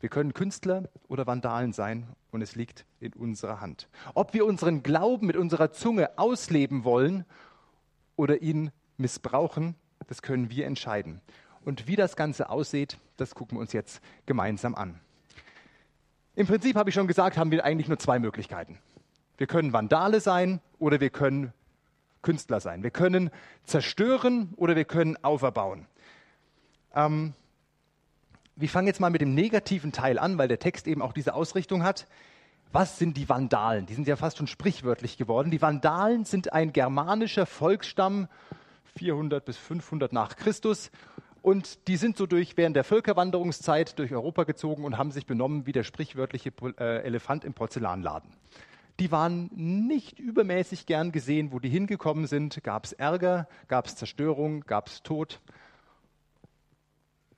Wir 0.00 0.10
können 0.10 0.34
Künstler 0.34 0.90
oder 1.08 1.26
Vandalen 1.26 1.72
sein 1.72 2.06
und 2.32 2.42
es 2.42 2.54
liegt 2.54 2.84
in 3.00 3.14
unserer 3.14 3.62
Hand. 3.62 3.88
Ob 4.12 4.34
wir 4.34 4.44
unseren 4.44 4.82
Glauben 4.82 5.26
mit 5.26 5.36
unserer 5.36 5.72
Zunge 5.72 6.18
ausleben 6.18 6.84
wollen 6.84 7.24
oder 8.14 8.42
ihn 8.42 8.72
missbrauchen, 8.98 9.74
das 10.06 10.20
können 10.20 10.50
wir 10.50 10.66
entscheiden. 10.66 11.22
Und 11.64 11.86
wie 11.86 11.96
das 11.96 12.14
Ganze 12.14 12.50
aussieht, 12.50 12.98
das 13.16 13.34
gucken 13.34 13.56
wir 13.56 13.62
uns 13.62 13.72
jetzt 13.72 14.02
gemeinsam 14.26 14.74
an. 14.74 15.00
Im 16.34 16.46
Prinzip 16.46 16.76
habe 16.76 16.90
ich 16.90 16.94
schon 16.94 17.06
gesagt, 17.06 17.38
haben 17.38 17.50
wir 17.50 17.64
eigentlich 17.64 17.88
nur 17.88 17.98
zwei 17.98 18.18
Möglichkeiten. 18.18 18.78
Wir 19.38 19.46
können 19.46 19.72
Vandale 19.72 20.20
sein 20.20 20.60
oder 20.78 21.00
wir 21.00 21.10
können 21.10 21.52
Künstler 22.22 22.60
sein. 22.60 22.82
Wir 22.82 22.90
können 22.90 23.30
zerstören 23.64 24.54
oder 24.56 24.76
wir 24.76 24.84
können 24.84 25.16
auferbauen. 25.22 25.86
Ähm, 26.94 27.34
wir 28.54 28.68
fangen 28.68 28.86
jetzt 28.86 29.00
mal 29.00 29.10
mit 29.10 29.20
dem 29.20 29.34
negativen 29.34 29.92
Teil 29.92 30.18
an, 30.18 30.38
weil 30.38 30.48
der 30.48 30.58
Text 30.58 30.86
eben 30.86 31.02
auch 31.02 31.12
diese 31.12 31.34
Ausrichtung 31.34 31.82
hat. 31.82 32.06
Was 32.70 32.98
sind 32.98 33.16
die 33.16 33.28
Vandalen? 33.28 33.86
Die 33.86 33.94
sind 33.94 34.06
ja 34.06 34.16
fast 34.16 34.38
schon 34.38 34.46
sprichwörtlich 34.46 35.16
geworden. 35.16 35.50
Die 35.50 35.60
Vandalen 35.60 36.24
sind 36.24 36.52
ein 36.52 36.72
germanischer 36.72 37.44
Volksstamm, 37.44 38.28
400 38.96 39.44
bis 39.44 39.56
500 39.56 40.12
nach 40.12 40.36
Christus. 40.36 40.90
Und 41.42 41.88
die 41.88 41.96
sind 41.96 42.16
so 42.16 42.26
durch 42.26 42.56
während 42.56 42.76
der 42.76 42.84
Völkerwanderungszeit 42.84 43.98
durch 43.98 44.12
Europa 44.12 44.44
gezogen 44.44 44.84
und 44.84 44.96
haben 44.96 45.10
sich 45.10 45.26
benommen 45.26 45.66
wie 45.66 45.72
der 45.72 45.82
sprichwörtliche 45.82 46.52
äh, 46.78 47.02
Elefant 47.02 47.44
im 47.44 47.52
Porzellanladen. 47.52 48.30
Die 49.00 49.10
waren 49.10 49.50
nicht 49.54 50.18
übermäßig 50.18 50.86
gern 50.86 51.12
gesehen, 51.12 51.52
wo 51.52 51.58
die 51.58 51.68
hingekommen 51.68 52.26
sind. 52.26 52.62
Gab 52.62 52.84
es 52.84 52.92
Ärger, 52.92 53.48
gab 53.68 53.86
es 53.86 53.96
Zerstörung, 53.96 54.60
gab 54.62 54.88
es 54.88 55.02
Tod. 55.02 55.40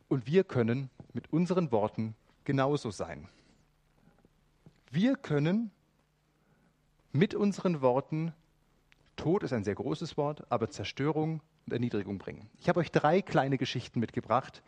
Und 0.09 0.27
wir 0.27 0.45
können 0.45 0.91
mit 1.13 1.33
unseren 1.33 1.73
Worten 1.73 2.15
genauso 2.45 2.91
sein. 2.91 3.29
Wir 4.91 5.17
können 5.17 5.71
mit 7.13 7.35
unseren 7.35 7.81
Worten, 7.81 8.33
Tod 9.17 9.43
ist 9.45 9.53
ein 9.53 9.65
sehr 9.65 9.77
großes 9.77 10.17
Wort, 10.17 10.45
aber 10.51 10.71
Zerstörung 10.71 11.41
und 11.67 11.73
Erniedrigung 11.73 12.19
bringen. 12.19 12.51
Ich 12.59 12.69
habe 12.69 12.81
euch 12.81 12.91
drei 12.91 13.23
kleine 13.23 13.59
Geschichten 13.59 14.01
mitgebracht. 14.01 14.63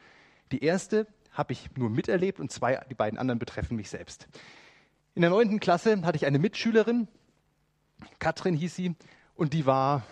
Die 0.53 0.63
erste 0.63 1.07
habe 1.33 1.53
ich 1.53 1.77
nur 1.77 1.91
miterlebt 1.91 2.41
und 2.41 2.51
zwei, 2.51 2.77
die 2.89 2.95
beiden 2.95 3.19
anderen 3.19 3.39
betreffen 3.39 3.77
mich 3.77 3.91
selbst. 3.91 4.29
In 5.17 5.23
der 5.23 5.31
neunten 5.31 5.61
Klasse 5.61 6.03
hatte 6.03 6.17
ich 6.17 6.27
eine 6.27 6.39
Mitschülerin, 6.39 7.09
Katrin 8.19 8.55
hieß 8.55 8.77
sie, 8.77 8.95
und 9.35 9.55
die 9.55 9.65
war 9.65 10.03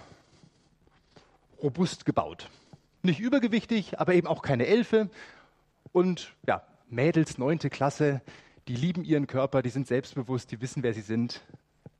robust 1.62 2.06
gebaut. 2.06 2.48
Nicht 3.02 3.20
übergewichtig, 3.20 4.00
aber 4.00 4.14
eben 4.14 4.26
auch 4.26 4.40
keine 4.40 4.66
Elfe. 4.66 5.10
Und 5.92 6.34
ja, 6.46 6.62
Mädels, 6.88 7.36
neunte 7.36 7.68
Klasse, 7.68 8.22
die 8.66 8.76
lieben 8.76 9.04
ihren 9.04 9.26
Körper, 9.26 9.60
die 9.60 9.68
sind 9.68 9.86
selbstbewusst, 9.86 10.50
die 10.50 10.62
wissen, 10.62 10.82
wer 10.82 10.94
sie 10.94 11.02
sind. 11.02 11.42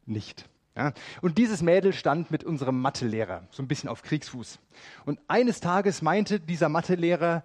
Nicht. 0.06 0.48
Ja. 0.76 0.92
Und 1.22 1.38
dieses 1.38 1.62
Mädel 1.62 1.92
stand 1.92 2.30
mit 2.30 2.42
unserem 2.42 2.80
Mathelehrer 2.80 3.46
so 3.50 3.62
ein 3.62 3.68
bisschen 3.68 3.88
auf 3.88 4.02
Kriegsfuß. 4.02 4.58
Und 5.04 5.20
eines 5.28 5.60
Tages 5.60 6.02
meinte 6.02 6.40
dieser 6.40 6.68
Mathelehrer 6.68 7.44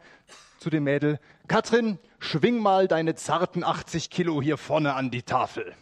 zu 0.57 0.69
dem 0.69 0.86
Mädel, 0.86 1.19
Katrin, 1.48 2.00
schwing 2.19 2.59
mal 2.59 2.88
deine 2.88 3.15
zarten 3.15 3.63
80 3.63 4.09
Kilo 4.09 4.41
hier 4.41 4.57
vorne 4.57 4.95
an 4.95 5.12
die 5.12 5.21
Tafel. 5.24 5.75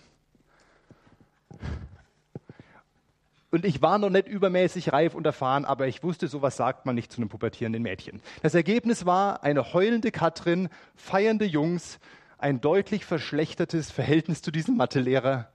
Und 3.49 3.63
ich 3.63 3.81
war 3.81 3.97
noch 3.97 4.09
nicht 4.09 4.27
übermäßig 4.27 4.91
reif 4.91 5.15
und 5.15 5.25
erfahren, 5.25 5.63
aber 5.63 5.87
ich 5.87 6.03
wusste, 6.03 6.27
sowas 6.27 6.57
sagt 6.57 6.85
man 6.85 6.95
nicht 6.95 7.13
zu 7.13 7.21
einem 7.21 7.29
pubertierenden 7.29 7.81
Mädchen. 7.81 8.21
Das 8.43 8.53
Ergebnis 8.53 9.05
war 9.05 9.41
eine 9.41 9.73
heulende 9.73 10.11
Katrin, 10.11 10.67
feiernde 10.95 11.45
Jungs, 11.45 11.99
ein 12.37 12.59
deutlich 12.59 13.05
verschlechtertes 13.05 13.89
Verhältnis 13.89 14.41
zu 14.41 14.51
diesem 14.51 14.75
Mathelehrer 14.75 15.49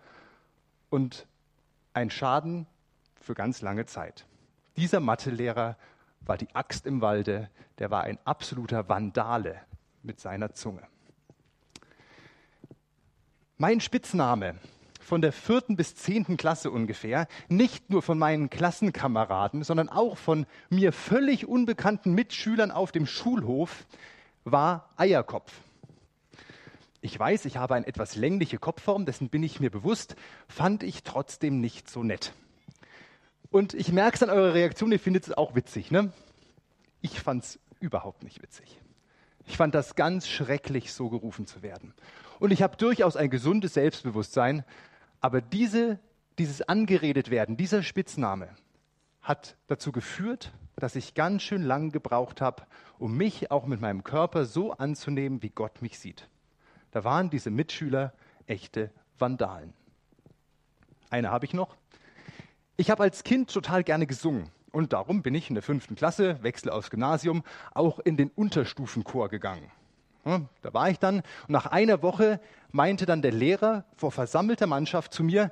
und 0.88 1.26
ein 1.94 2.11
Schaden 2.11 2.66
für 3.20 3.34
ganz 3.34 3.61
lange 3.62 3.87
Zeit. 3.87 4.26
Dieser 4.76 5.00
Mathelehrer 5.00 5.76
war 6.20 6.38
die 6.38 6.54
Axt 6.54 6.87
im 6.87 7.00
Walde, 7.00 7.50
der 7.78 7.90
war 7.90 8.04
ein 8.04 8.18
absoluter 8.25 8.88
Vandale 8.88 9.61
mit 10.02 10.20
seiner 10.20 10.54
Zunge. 10.54 10.82
Mein 13.58 13.80
Spitzname 13.80 14.56
von 15.00 15.20
der 15.20 15.32
vierten 15.32 15.76
bis 15.76 15.94
zehnten 15.94 16.37
Klasse 16.37 16.70
ungefähr, 16.70 17.26
nicht 17.49 17.90
nur 17.90 18.02
von 18.02 18.18
meinen 18.18 18.50
Klassenkameraden, 18.50 19.62
sondern 19.62 19.88
auch 19.88 20.16
von 20.16 20.46
mir 20.70 20.92
völlig 20.92 21.46
unbekannten 21.46 22.14
Mitschülern 22.14 22.70
auf 22.70 22.92
dem 22.92 23.06
Schulhof, 23.06 23.87
war 24.44 24.90
Eierkopf. 24.96 25.52
Ich 27.04 27.18
weiß, 27.18 27.47
ich 27.47 27.56
habe 27.56 27.75
eine 27.75 27.87
etwas 27.88 28.14
längliche 28.14 28.59
Kopfform, 28.59 29.06
dessen 29.06 29.28
bin 29.28 29.42
ich 29.42 29.59
mir 29.59 29.71
bewusst, 29.71 30.14
fand 30.47 30.85
ich 30.85 31.02
trotzdem 31.02 31.61
nicht 31.61 31.90
so 31.90 32.04
nett. 32.04 32.32
Und 33.50 33.75
ich 33.75 33.90
merke 33.90 34.14
es 34.14 34.23
an 34.23 34.30
eurer 34.30 34.54
Reaktion, 34.54 34.92
ihr 34.92 35.00
findet 35.00 35.25
es 35.25 35.32
auch 35.32 35.56
witzig. 35.56 35.90
Ne? 35.90 36.12
Ich 37.00 37.21
fand 37.21 37.42
es 37.42 37.59
überhaupt 37.80 38.23
nicht 38.23 38.40
witzig. 38.40 38.80
Ich 39.47 39.56
fand 39.56 39.75
das 39.75 39.97
ganz 39.97 40.28
schrecklich, 40.28 40.92
so 40.92 41.11
gerufen 41.11 41.44
zu 41.44 41.61
werden. 41.61 41.92
Und 42.38 42.52
ich 42.52 42.62
habe 42.62 42.76
durchaus 42.76 43.16
ein 43.16 43.30
gesundes 43.30 43.75
Selbstbewusstsein, 43.75 44.64
aber 45.21 45.40
diese, 45.40 45.99
dieses 46.38 46.62
angeredet 46.62 47.32
werden, 47.32 47.56
dieser 47.56 47.82
Spitzname 47.82 48.49
hat 49.23 49.56
dazu 49.66 49.90
geführt, 49.90 50.52
dass 50.76 50.94
ich 50.94 51.14
ganz 51.14 51.42
schön 51.42 51.62
lang 51.62 51.90
gebraucht 51.90 52.40
habe, 52.40 52.62
um 53.00 53.16
mich 53.16 53.50
auch 53.50 53.66
mit 53.66 53.80
meinem 53.80 54.04
Körper 54.04 54.44
so 54.44 54.71
anzunehmen, 54.71 55.42
wie 55.42 55.50
Gott 55.50 55.82
mich 55.82 55.99
sieht. 55.99 56.28
Da 56.92 57.04
waren 57.04 57.30
diese 57.30 57.50
Mitschüler 57.50 58.12
echte 58.46 58.90
Vandalen. 59.18 59.75
Eine 61.11 61.30
habe 61.30 61.44
ich 61.44 61.54
noch. 61.54 61.76
Ich 62.76 62.90
habe 62.90 63.02
als 63.02 63.25
Kind 63.25 63.52
total 63.52 63.82
gerne 63.82 64.06
gesungen. 64.06 64.50
Und 64.70 64.92
darum 64.92 65.22
bin 65.22 65.34
ich 65.34 65.50
in 65.50 65.54
der 65.54 65.62
fünften 65.62 65.96
Klasse, 65.96 66.42
wechsle 66.42 66.72
aufs 66.72 66.90
Gymnasium, 66.90 67.42
auch 67.75 67.99
in 67.99 68.16
den 68.16 68.30
Unterstufenchor 68.30 69.28
gegangen. 69.28 69.70
Da 70.25 70.72
war 70.72 70.88
ich 70.88 70.99
dann 70.99 71.16
und 71.16 71.50
nach 71.50 71.66
einer 71.66 72.00
Woche 72.00 72.40
meinte 72.70 73.06
dann 73.06 73.22
der 73.22 73.32
Lehrer 73.32 73.84
vor 73.96 74.12
versammelter 74.12 74.66
Mannschaft 74.66 75.12
zu 75.12 75.25
mir, 75.25 75.50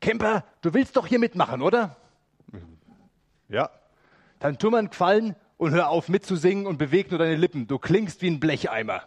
Kemper, 0.00 0.44
du 0.60 0.74
willst 0.74 0.96
doch 0.96 1.06
hier 1.06 1.18
mitmachen, 1.18 1.62
oder? 1.62 1.96
Ja. 3.48 3.70
Dann 4.38 4.58
tu 4.58 4.70
mir 4.70 4.78
einen 4.78 4.90
Gefallen 4.90 5.34
und 5.56 5.72
hör 5.72 5.88
auf 5.88 6.08
mitzusingen 6.08 6.66
und 6.66 6.76
beweg 6.76 7.10
nur 7.10 7.18
deine 7.18 7.36
Lippen. 7.36 7.66
Du 7.66 7.78
klingst 7.78 8.20
wie 8.22 8.28
ein 8.28 8.40
Blecheimer. 8.40 9.02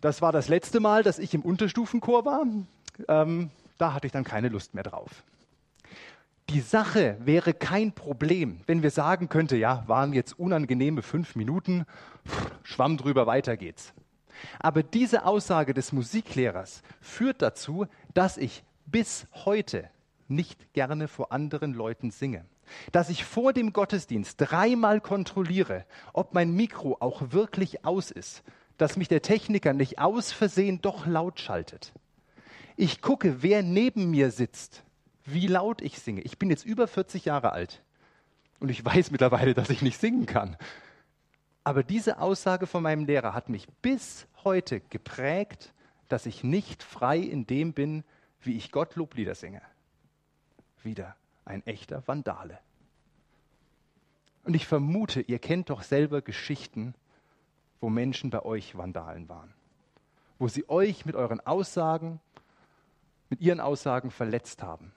Das 0.00 0.22
war 0.22 0.32
das 0.32 0.48
letzte 0.48 0.80
Mal, 0.80 1.02
dass 1.02 1.18
ich 1.18 1.34
im 1.34 1.42
Unterstufenchor 1.42 2.24
war. 2.24 2.44
Ähm, 3.08 3.50
da 3.78 3.94
hatte 3.94 4.06
ich 4.06 4.12
dann 4.12 4.24
keine 4.24 4.48
Lust 4.48 4.74
mehr 4.74 4.84
drauf. 4.84 5.24
Die 6.50 6.60
Sache 6.60 7.18
wäre 7.20 7.52
kein 7.52 7.92
Problem, 7.92 8.60
wenn 8.66 8.82
wir 8.82 8.90
sagen 8.90 9.28
könnte, 9.28 9.56
ja, 9.56 9.84
waren 9.86 10.14
jetzt 10.14 10.38
unangenehme 10.38 11.02
fünf 11.02 11.36
Minuten, 11.36 11.84
schwamm 12.62 12.96
drüber, 12.96 13.26
weiter 13.26 13.56
geht's. 13.56 13.92
Aber 14.58 14.82
diese 14.82 15.26
Aussage 15.26 15.74
des 15.74 15.92
Musiklehrers 15.92 16.82
führt 17.00 17.42
dazu, 17.42 17.86
dass 18.14 18.38
ich 18.38 18.62
bis 18.86 19.26
heute 19.44 19.90
nicht 20.28 20.72
gerne 20.72 21.08
vor 21.08 21.32
anderen 21.32 21.74
Leuten 21.74 22.10
singe. 22.10 22.44
Dass 22.92 23.10
ich 23.10 23.24
vor 23.24 23.52
dem 23.52 23.72
Gottesdienst 23.72 24.36
dreimal 24.38 25.00
kontrolliere, 25.00 25.84
ob 26.12 26.34
mein 26.34 26.52
Mikro 26.52 26.96
auch 27.00 27.32
wirklich 27.32 27.84
aus 27.84 28.10
ist, 28.10 28.42
dass 28.78 28.96
mich 28.96 29.08
der 29.08 29.22
Techniker 29.22 29.74
nicht 29.74 29.98
aus 29.98 30.32
Versehen 30.32 30.80
doch 30.80 31.06
laut 31.06 31.38
schaltet. 31.40 31.92
Ich 32.76 33.02
gucke, 33.02 33.42
wer 33.42 33.62
neben 33.62 34.10
mir 34.10 34.30
sitzt 34.30 34.82
wie 35.32 35.46
laut 35.46 35.82
ich 35.82 35.98
singe. 35.98 36.22
Ich 36.22 36.38
bin 36.38 36.50
jetzt 36.50 36.64
über 36.64 36.88
40 36.88 37.24
Jahre 37.26 37.52
alt 37.52 37.82
und 38.60 38.70
ich 38.70 38.84
weiß 38.84 39.10
mittlerweile, 39.10 39.54
dass 39.54 39.70
ich 39.70 39.82
nicht 39.82 39.98
singen 40.00 40.26
kann. 40.26 40.56
Aber 41.64 41.82
diese 41.82 42.18
Aussage 42.18 42.66
von 42.66 42.82
meinem 42.82 43.04
Lehrer 43.04 43.34
hat 43.34 43.48
mich 43.48 43.68
bis 43.82 44.26
heute 44.44 44.80
geprägt, 44.80 45.72
dass 46.08 46.24
ich 46.24 46.42
nicht 46.42 46.82
frei 46.82 47.18
in 47.18 47.46
dem 47.46 47.74
bin, 47.74 48.04
wie 48.40 48.56
ich 48.56 48.72
Gott 48.72 48.96
Loblieder 48.96 49.34
singe. 49.34 49.60
Wieder 50.82 51.16
ein 51.44 51.66
echter 51.66 52.02
Vandale. 52.06 52.58
Und 54.44 54.54
ich 54.54 54.66
vermute, 54.66 55.20
ihr 55.20 55.38
kennt 55.38 55.68
doch 55.68 55.82
selber 55.82 56.22
Geschichten, 56.22 56.94
wo 57.80 57.88
Menschen 57.88 58.30
bei 58.30 58.42
euch 58.42 58.76
Vandalen 58.76 59.28
waren. 59.28 59.52
Wo 60.38 60.48
sie 60.48 60.68
euch 60.68 61.04
mit 61.06 61.16
euren 61.16 61.40
Aussagen, 61.40 62.20
mit 63.28 63.40
ihren 63.40 63.60
Aussagen 63.60 64.10
verletzt 64.10 64.62
haben. 64.62 64.92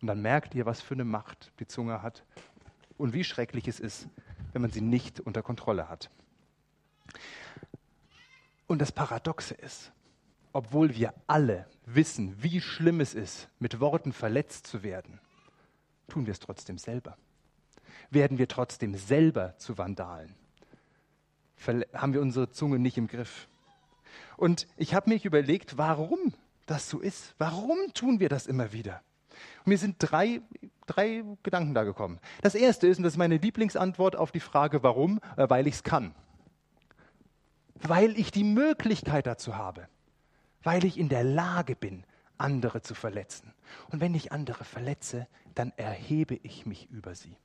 Und 0.00 0.08
dann 0.08 0.22
merkt 0.22 0.54
ihr, 0.54 0.66
was 0.66 0.80
für 0.80 0.94
eine 0.94 1.04
Macht 1.04 1.52
die 1.58 1.66
Zunge 1.66 2.02
hat 2.02 2.24
und 2.96 3.12
wie 3.12 3.24
schrecklich 3.24 3.66
es 3.66 3.80
ist, 3.80 4.08
wenn 4.52 4.62
man 4.62 4.70
sie 4.70 4.80
nicht 4.80 5.20
unter 5.20 5.42
Kontrolle 5.42 5.88
hat. 5.88 6.10
Und 8.66 8.80
das 8.80 8.92
Paradoxe 8.92 9.54
ist, 9.54 9.92
obwohl 10.52 10.94
wir 10.94 11.14
alle 11.26 11.66
wissen, 11.86 12.42
wie 12.42 12.60
schlimm 12.60 13.00
es 13.00 13.14
ist, 13.14 13.48
mit 13.58 13.80
Worten 13.80 14.12
verletzt 14.12 14.66
zu 14.66 14.82
werden, 14.82 15.20
tun 16.06 16.26
wir 16.26 16.32
es 16.32 16.40
trotzdem 16.40 16.78
selber. 16.78 17.16
Werden 18.10 18.38
wir 18.38 18.48
trotzdem 18.48 18.94
selber 18.94 19.56
zu 19.58 19.78
Vandalen. 19.78 20.34
Haben 21.94 22.12
wir 22.12 22.20
unsere 22.20 22.50
Zunge 22.50 22.78
nicht 22.78 22.98
im 22.98 23.06
Griff. 23.08 23.48
Und 24.36 24.66
ich 24.76 24.94
habe 24.94 25.10
mich 25.10 25.24
überlegt, 25.24 25.78
warum 25.78 26.32
das 26.66 26.88
so 26.88 27.00
ist. 27.00 27.34
Warum 27.38 27.78
tun 27.94 28.20
wir 28.20 28.28
das 28.28 28.46
immer 28.46 28.72
wieder? 28.72 29.02
Und 29.64 29.68
mir 29.68 29.78
sind 29.78 29.96
drei, 29.98 30.40
drei 30.86 31.24
Gedanken 31.42 31.74
da 31.74 31.84
gekommen. 31.84 32.20
Das 32.42 32.54
erste 32.54 32.86
ist, 32.86 32.98
und 32.98 33.04
das 33.04 33.14
ist 33.14 33.18
meine 33.18 33.36
Lieblingsantwort 33.36 34.16
auf 34.16 34.32
die 34.32 34.40
Frage, 34.40 34.82
warum, 34.82 35.20
äh, 35.36 35.48
weil 35.48 35.66
ich 35.66 35.76
es 35.76 35.82
kann. 35.82 36.14
Weil 37.74 38.18
ich 38.18 38.30
die 38.30 38.44
Möglichkeit 38.44 39.26
dazu 39.26 39.56
habe. 39.56 39.88
Weil 40.62 40.84
ich 40.84 40.98
in 40.98 41.08
der 41.08 41.24
Lage 41.24 41.76
bin, 41.76 42.04
andere 42.36 42.82
zu 42.82 42.94
verletzen. 42.94 43.52
Und 43.90 44.00
wenn 44.00 44.14
ich 44.14 44.32
andere 44.32 44.64
verletze, 44.64 45.26
dann 45.54 45.72
erhebe 45.76 46.38
ich 46.42 46.66
mich 46.66 46.88
über 46.90 47.14
sie. 47.14 47.36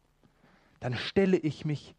Dann 0.79 0.95
stelle 0.95 1.37
ich 1.37 1.65
mich 1.65 1.95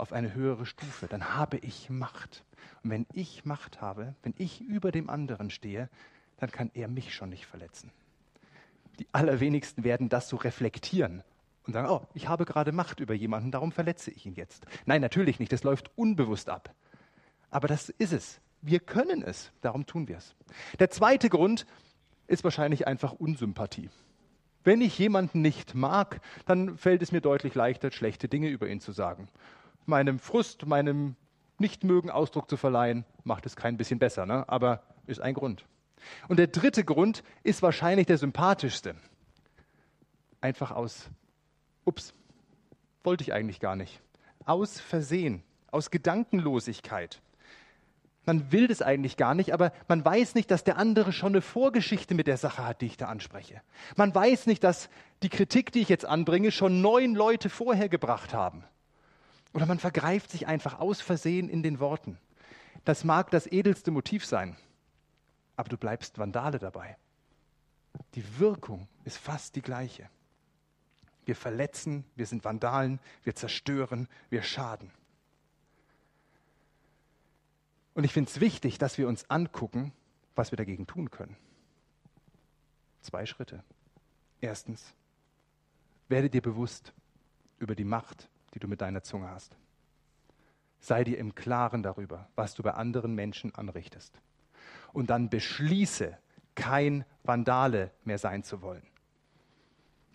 auf 0.00 0.12
eine 0.12 0.34
höhere 0.34 0.66
Stufe, 0.66 1.06
dann 1.06 1.34
habe 1.34 1.58
ich 1.58 1.90
Macht. 1.90 2.44
Und 2.82 2.90
wenn 2.90 3.06
ich 3.12 3.44
Macht 3.44 3.80
habe, 3.80 4.14
wenn 4.22 4.34
ich 4.38 4.60
über 4.60 4.92
dem 4.92 5.10
anderen 5.10 5.50
stehe, 5.50 5.88
dann 6.38 6.50
kann 6.50 6.70
er 6.74 6.88
mich 6.88 7.14
schon 7.14 7.30
nicht 7.30 7.46
verletzen. 7.46 7.90
Die 8.98 9.06
allerwenigsten 9.12 9.84
werden 9.84 10.08
das 10.08 10.28
so 10.28 10.36
reflektieren 10.36 11.22
und 11.66 11.72
sagen, 11.72 11.88
oh, 11.88 12.06
ich 12.14 12.28
habe 12.28 12.44
gerade 12.44 12.72
Macht 12.72 13.00
über 13.00 13.14
jemanden, 13.14 13.50
darum 13.50 13.72
verletze 13.72 14.10
ich 14.10 14.26
ihn 14.26 14.34
jetzt. 14.34 14.66
Nein, 14.86 15.00
natürlich 15.00 15.38
nicht, 15.38 15.52
das 15.52 15.64
läuft 15.64 15.90
unbewusst 15.96 16.48
ab. 16.48 16.74
Aber 17.50 17.68
das 17.68 17.88
ist 17.88 18.12
es. 18.12 18.40
Wir 18.62 18.80
können 18.80 19.22
es, 19.22 19.52
darum 19.60 19.86
tun 19.86 20.08
wir 20.08 20.16
es. 20.16 20.34
Der 20.78 20.90
zweite 20.90 21.28
Grund 21.28 21.66
ist 22.26 22.44
wahrscheinlich 22.44 22.86
einfach 22.86 23.12
Unsympathie. 23.12 23.90
Wenn 24.64 24.80
ich 24.80 24.98
jemanden 24.98 25.42
nicht 25.42 25.74
mag, 25.74 26.20
dann 26.46 26.76
fällt 26.76 27.02
es 27.02 27.12
mir 27.12 27.20
deutlich 27.20 27.54
leichter, 27.54 27.92
schlechte 27.92 28.28
Dinge 28.28 28.48
über 28.48 28.68
ihn 28.68 28.80
zu 28.80 28.90
sagen. 28.90 29.28
Meinem 29.86 30.18
Frust, 30.18 30.66
meinem 30.66 31.16
Nichtmögen 31.58 32.10
Ausdruck 32.10 32.50
zu 32.50 32.56
verleihen, 32.56 33.04
macht 33.24 33.46
es 33.46 33.56
kein 33.56 33.76
bisschen 33.76 33.98
besser, 33.98 34.26
ne? 34.26 34.48
aber 34.48 34.82
ist 35.06 35.20
ein 35.20 35.34
Grund. 35.34 35.64
Und 36.28 36.38
der 36.38 36.48
dritte 36.48 36.84
Grund 36.84 37.22
ist 37.42 37.62
wahrscheinlich 37.62 38.06
der 38.06 38.18
sympathischste. 38.18 38.94
Einfach 40.40 40.70
aus, 40.70 41.08
ups, 41.84 42.12
wollte 43.02 43.22
ich 43.22 43.32
eigentlich 43.32 43.60
gar 43.60 43.76
nicht. 43.76 44.00
Aus 44.44 44.80
Versehen, 44.80 45.42
aus 45.70 45.90
Gedankenlosigkeit. 45.90 47.20
Man 48.26 48.50
will 48.50 48.66
das 48.66 48.82
eigentlich 48.82 49.16
gar 49.16 49.34
nicht, 49.34 49.54
aber 49.54 49.72
man 49.86 50.04
weiß 50.04 50.34
nicht, 50.34 50.50
dass 50.50 50.64
der 50.64 50.78
andere 50.78 51.12
schon 51.12 51.32
eine 51.32 51.40
Vorgeschichte 51.40 52.14
mit 52.14 52.26
der 52.26 52.36
Sache 52.36 52.66
hat, 52.66 52.80
die 52.80 52.86
ich 52.86 52.96
da 52.96 53.06
anspreche. 53.06 53.62
Man 53.94 54.12
weiß 54.12 54.46
nicht, 54.46 54.64
dass 54.64 54.90
die 55.22 55.28
Kritik, 55.28 55.70
die 55.70 55.80
ich 55.80 55.88
jetzt 55.88 56.04
anbringe, 56.04 56.50
schon 56.50 56.80
neun 56.80 57.14
Leute 57.14 57.48
vorher 57.48 57.88
gebracht 57.88 58.34
haben. 58.34 58.64
Oder 59.56 59.66
man 59.66 59.80
vergreift 59.80 60.30
sich 60.30 60.46
einfach 60.46 60.78
aus 60.78 61.00
Versehen 61.00 61.48
in 61.48 61.64
den 61.64 61.80
Worten. 61.80 62.18
Das 62.84 63.02
mag 63.02 63.30
das 63.32 63.48
edelste 63.48 63.90
Motiv 63.90 64.24
sein 64.24 64.56
aber 65.56 65.68
du 65.68 65.76
bleibst 65.76 66.18
Vandale 66.18 66.58
dabei. 66.58 66.96
Die 68.14 68.38
Wirkung 68.38 68.88
ist 69.04 69.16
fast 69.16 69.56
die 69.56 69.62
gleiche. 69.62 70.08
Wir 71.24 71.34
verletzen, 71.34 72.04
wir 72.14 72.26
sind 72.26 72.44
Vandalen, 72.44 73.00
wir 73.24 73.34
zerstören, 73.34 74.08
wir 74.28 74.42
schaden. 74.42 74.92
Und 77.94 78.04
ich 78.04 78.12
finde 78.12 78.30
es 78.30 78.40
wichtig, 78.40 78.78
dass 78.78 78.98
wir 78.98 79.08
uns 79.08 79.28
angucken, 79.30 79.92
was 80.34 80.52
wir 80.52 80.56
dagegen 80.56 80.86
tun 80.86 81.10
können. 81.10 81.36
Zwei 83.00 83.24
Schritte. 83.24 83.64
Erstens, 84.40 84.94
werde 86.08 86.28
dir 86.28 86.42
bewusst 86.42 86.92
über 87.58 87.74
die 87.74 87.84
Macht, 87.84 88.28
die 88.54 88.58
du 88.58 88.68
mit 88.68 88.80
deiner 88.80 89.02
Zunge 89.02 89.30
hast. 89.30 89.56
Sei 90.80 91.04
dir 91.04 91.18
im 91.18 91.34
Klaren 91.34 91.82
darüber, 91.82 92.28
was 92.36 92.54
du 92.54 92.62
bei 92.62 92.72
anderen 92.72 93.14
Menschen 93.14 93.54
anrichtest 93.54 94.20
und 94.92 95.10
dann 95.10 95.28
beschließe, 95.28 96.16
kein 96.54 97.04
Vandale 97.22 97.90
mehr 98.04 98.18
sein 98.18 98.42
zu 98.42 98.62
wollen. 98.62 98.82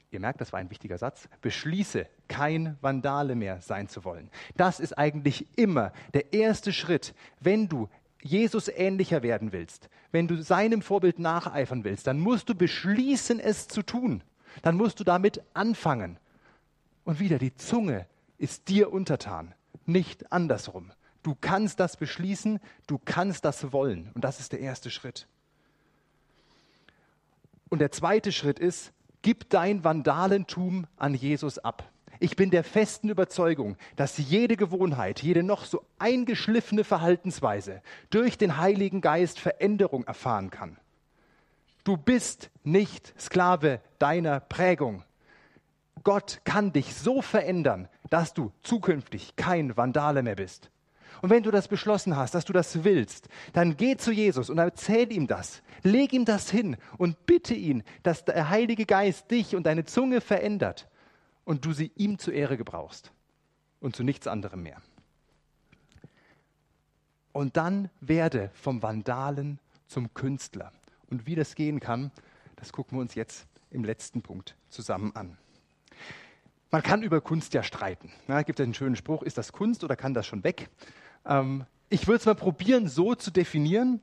Ihr 0.10 0.20
merkt, 0.20 0.42
das 0.42 0.52
war 0.52 0.60
ein 0.60 0.70
wichtiger 0.70 0.98
Satz. 0.98 1.30
Beschließe, 1.42 2.08
kein 2.28 2.78
Vandale 2.82 3.36
mehr 3.36 3.62
sein 3.62 3.88
zu 3.88 4.04
wollen. 4.04 4.30
Das 4.58 4.80
ist 4.80 4.98
eigentlich 4.98 5.48
immer 5.58 5.94
der 6.14 6.34
erste 6.34 6.74
Schritt, 6.74 7.14
wenn 7.40 7.70
du 7.70 7.90
Jesus 8.22 8.68
ähnlicher 8.68 9.24
werden 9.24 9.52
willst, 9.52 9.90
wenn 10.12 10.28
du 10.28 10.42
seinem 10.42 10.82
Vorbild 10.82 11.20
nacheifern 11.20 11.84
willst, 11.84 12.08
dann 12.08 12.20
musst 12.20 12.50
du 12.50 12.56
beschließen, 12.56 13.40
es 13.40 13.68
zu 13.68 13.82
tun. 13.82 14.24
Dann 14.62 14.76
musst 14.76 15.00
du 15.00 15.04
damit 15.04 15.42
anfangen. 15.54 16.18
Und 17.04 17.20
wieder, 17.20 17.40
die 17.40 17.56
Zunge 17.56 18.06
ist 18.42 18.70
dir 18.70 18.92
untertan, 18.92 19.54
nicht 19.86 20.32
andersrum. 20.32 20.92
Du 21.24 21.36
kannst 21.40 21.80
das 21.80 21.96
beschließen, 21.96 22.60
du 22.88 23.00
kannst 23.04 23.46
das 23.46 23.72
wollen. 23.72 24.10
Und 24.16 24.24
das 24.24 24.40
ist 24.40 24.52
der 24.52 24.60
erste 24.60 24.90
Schritt. 24.90 25.28
Und 27.70 27.80
der 27.80 27.92
zweite 27.92 28.32
Schritt 28.32 28.58
ist, 28.58 28.92
gib 29.22 29.50
dein 29.52 29.84
Vandalentum 29.84 30.88
an 30.98 31.14
Jesus 31.14 31.60
ab. 31.60 31.88
Ich 32.20 32.36
bin 32.36 32.50
der 32.50 32.64
festen 32.64 33.10
Überzeugung, 33.10 33.78
dass 33.96 34.18
jede 34.18 34.58
Gewohnheit, 34.58 35.22
jede 35.22 35.44
noch 35.44 35.66
so 35.66 35.86
eingeschliffene 36.00 36.84
Verhaltensweise 36.84 37.82
durch 38.10 38.38
den 38.38 38.58
Heiligen 38.58 39.02
Geist 39.02 39.40
Veränderung 39.40 40.04
erfahren 40.06 40.50
kann. 40.50 40.78
Du 41.84 41.96
bist 41.96 42.50
nicht 42.64 43.14
Sklave 43.20 43.82
deiner 44.00 44.40
Prägung. 44.40 45.04
Gott 46.04 46.42
kann 46.44 46.74
dich 46.74 46.96
so 46.96 47.22
verändern, 47.22 47.88
dass 48.12 48.34
du 48.36 48.52
zukünftig 48.62 49.36
kein 49.38 49.76
Vandale 49.76 50.22
mehr 50.22 50.36
bist. 50.36 50.70
Und 51.22 51.30
wenn 51.30 51.44
du 51.44 51.50
das 51.50 51.68
beschlossen 51.68 52.16
hast, 52.16 52.36
dass 52.36 52.46
du 52.46 52.54
das 52.54 52.84
willst, 52.84 53.30
dann 53.54 53.78
geh 53.78 53.96
zu 53.96 54.12
Jesus 54.12 54.50
und 54.50 54.58
erzähl 54.58 55.12
ihm 55.12 55.28
das. 55.28 55.64
Leg 55.82 56.14
ihm 56.14 56.26
das 56.26 56.52
hin 56.52 56.78
und 56.98 57.26
bitte 57.26 57.54
ihn, 57.54 57.84
dass 58.04 58.26
der 58.26 58.50
Heilige 58.50 58.86
Geist 58.86 59.32
dich 59.32 59.56
und 59.56 59.64
deine 59.64 59.86
Zunge 59.86 60.20
verändert 60.20 60.90
und 61.46 61.66
du 61.66 61.74
sie 61.74 61.92
ihm 61.96 62.20
zur 62.20 62.34
Ehre 62.34 62.58
gebrauchst 62.58 63.12
und 63.80 63.96
zu 63.96 64.04
nichts 64.04 64.28
anderem 64.28 64.64
mehr. 64.64 64.82
Und 67.32 67.56
dann 67.56 67.90
werde 68.02 68.52
vom 68.54 68.84
Vandalen 68.84 69.60
zum 69.88 70.14
Künstler. 70.14 70.74
Und 71.10 71.28
wie 71.28 71.36
das 71.36 71.56
gehen 71.56 71.80
kann, 71.80 72.12
das 72.58 72.74
gucken 72.74 72.98
wir 72.98 73.02
uns 73.02 73.16
jetzt 73.16 73.48
im 73.70 73.86
letzten 73.86 74.22
Punkt 74.22 74.58
zusammen 74.70 75.16
an. 75.16 75.38
Man 76.72 76.84
kann 76.84 77.04
über 77.04 77.20
Kunst 77.20 77.54
ja 77.54 77.64
streiten. 77.64 78.10
Es 78.28 78.46
gibt 78.46 78.62
einen 78.62 78.74
schönen 78.74 78.96
Spruch, 78.96 79.24
ist 79.24 79.38
das 79.38 79.52
Kunst 79.52 79.84
oder 79.84 79.98
kann 79.98 80.14
das 80.14 80.26
schon 80.26 80.46
weg? 80.46 80.70
Ähm, 81.26 81.66
ich 81.90 82.08
würde 82.08 82.20
es 82.20 82.26
mal 82.26 82.36
probieren, 82.36 82.88
so 82.88 83.14
zu 83.14 83.30
definieren. 83.30 84.00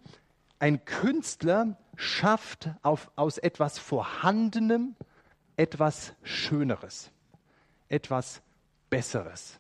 Ein 0.59 0.85
Künstler 0.85 1.79
schafft 1.97 2.69
auf, 2.83 3.11
aus 3.17 3.39
etwas 3.39 3.79
Vorhandenem 3.79 4.95
etwas 5.57 6.13
Schöneres, 6.23 7.11
etwas 7.89 8.43
Besseres. 8.91 9.59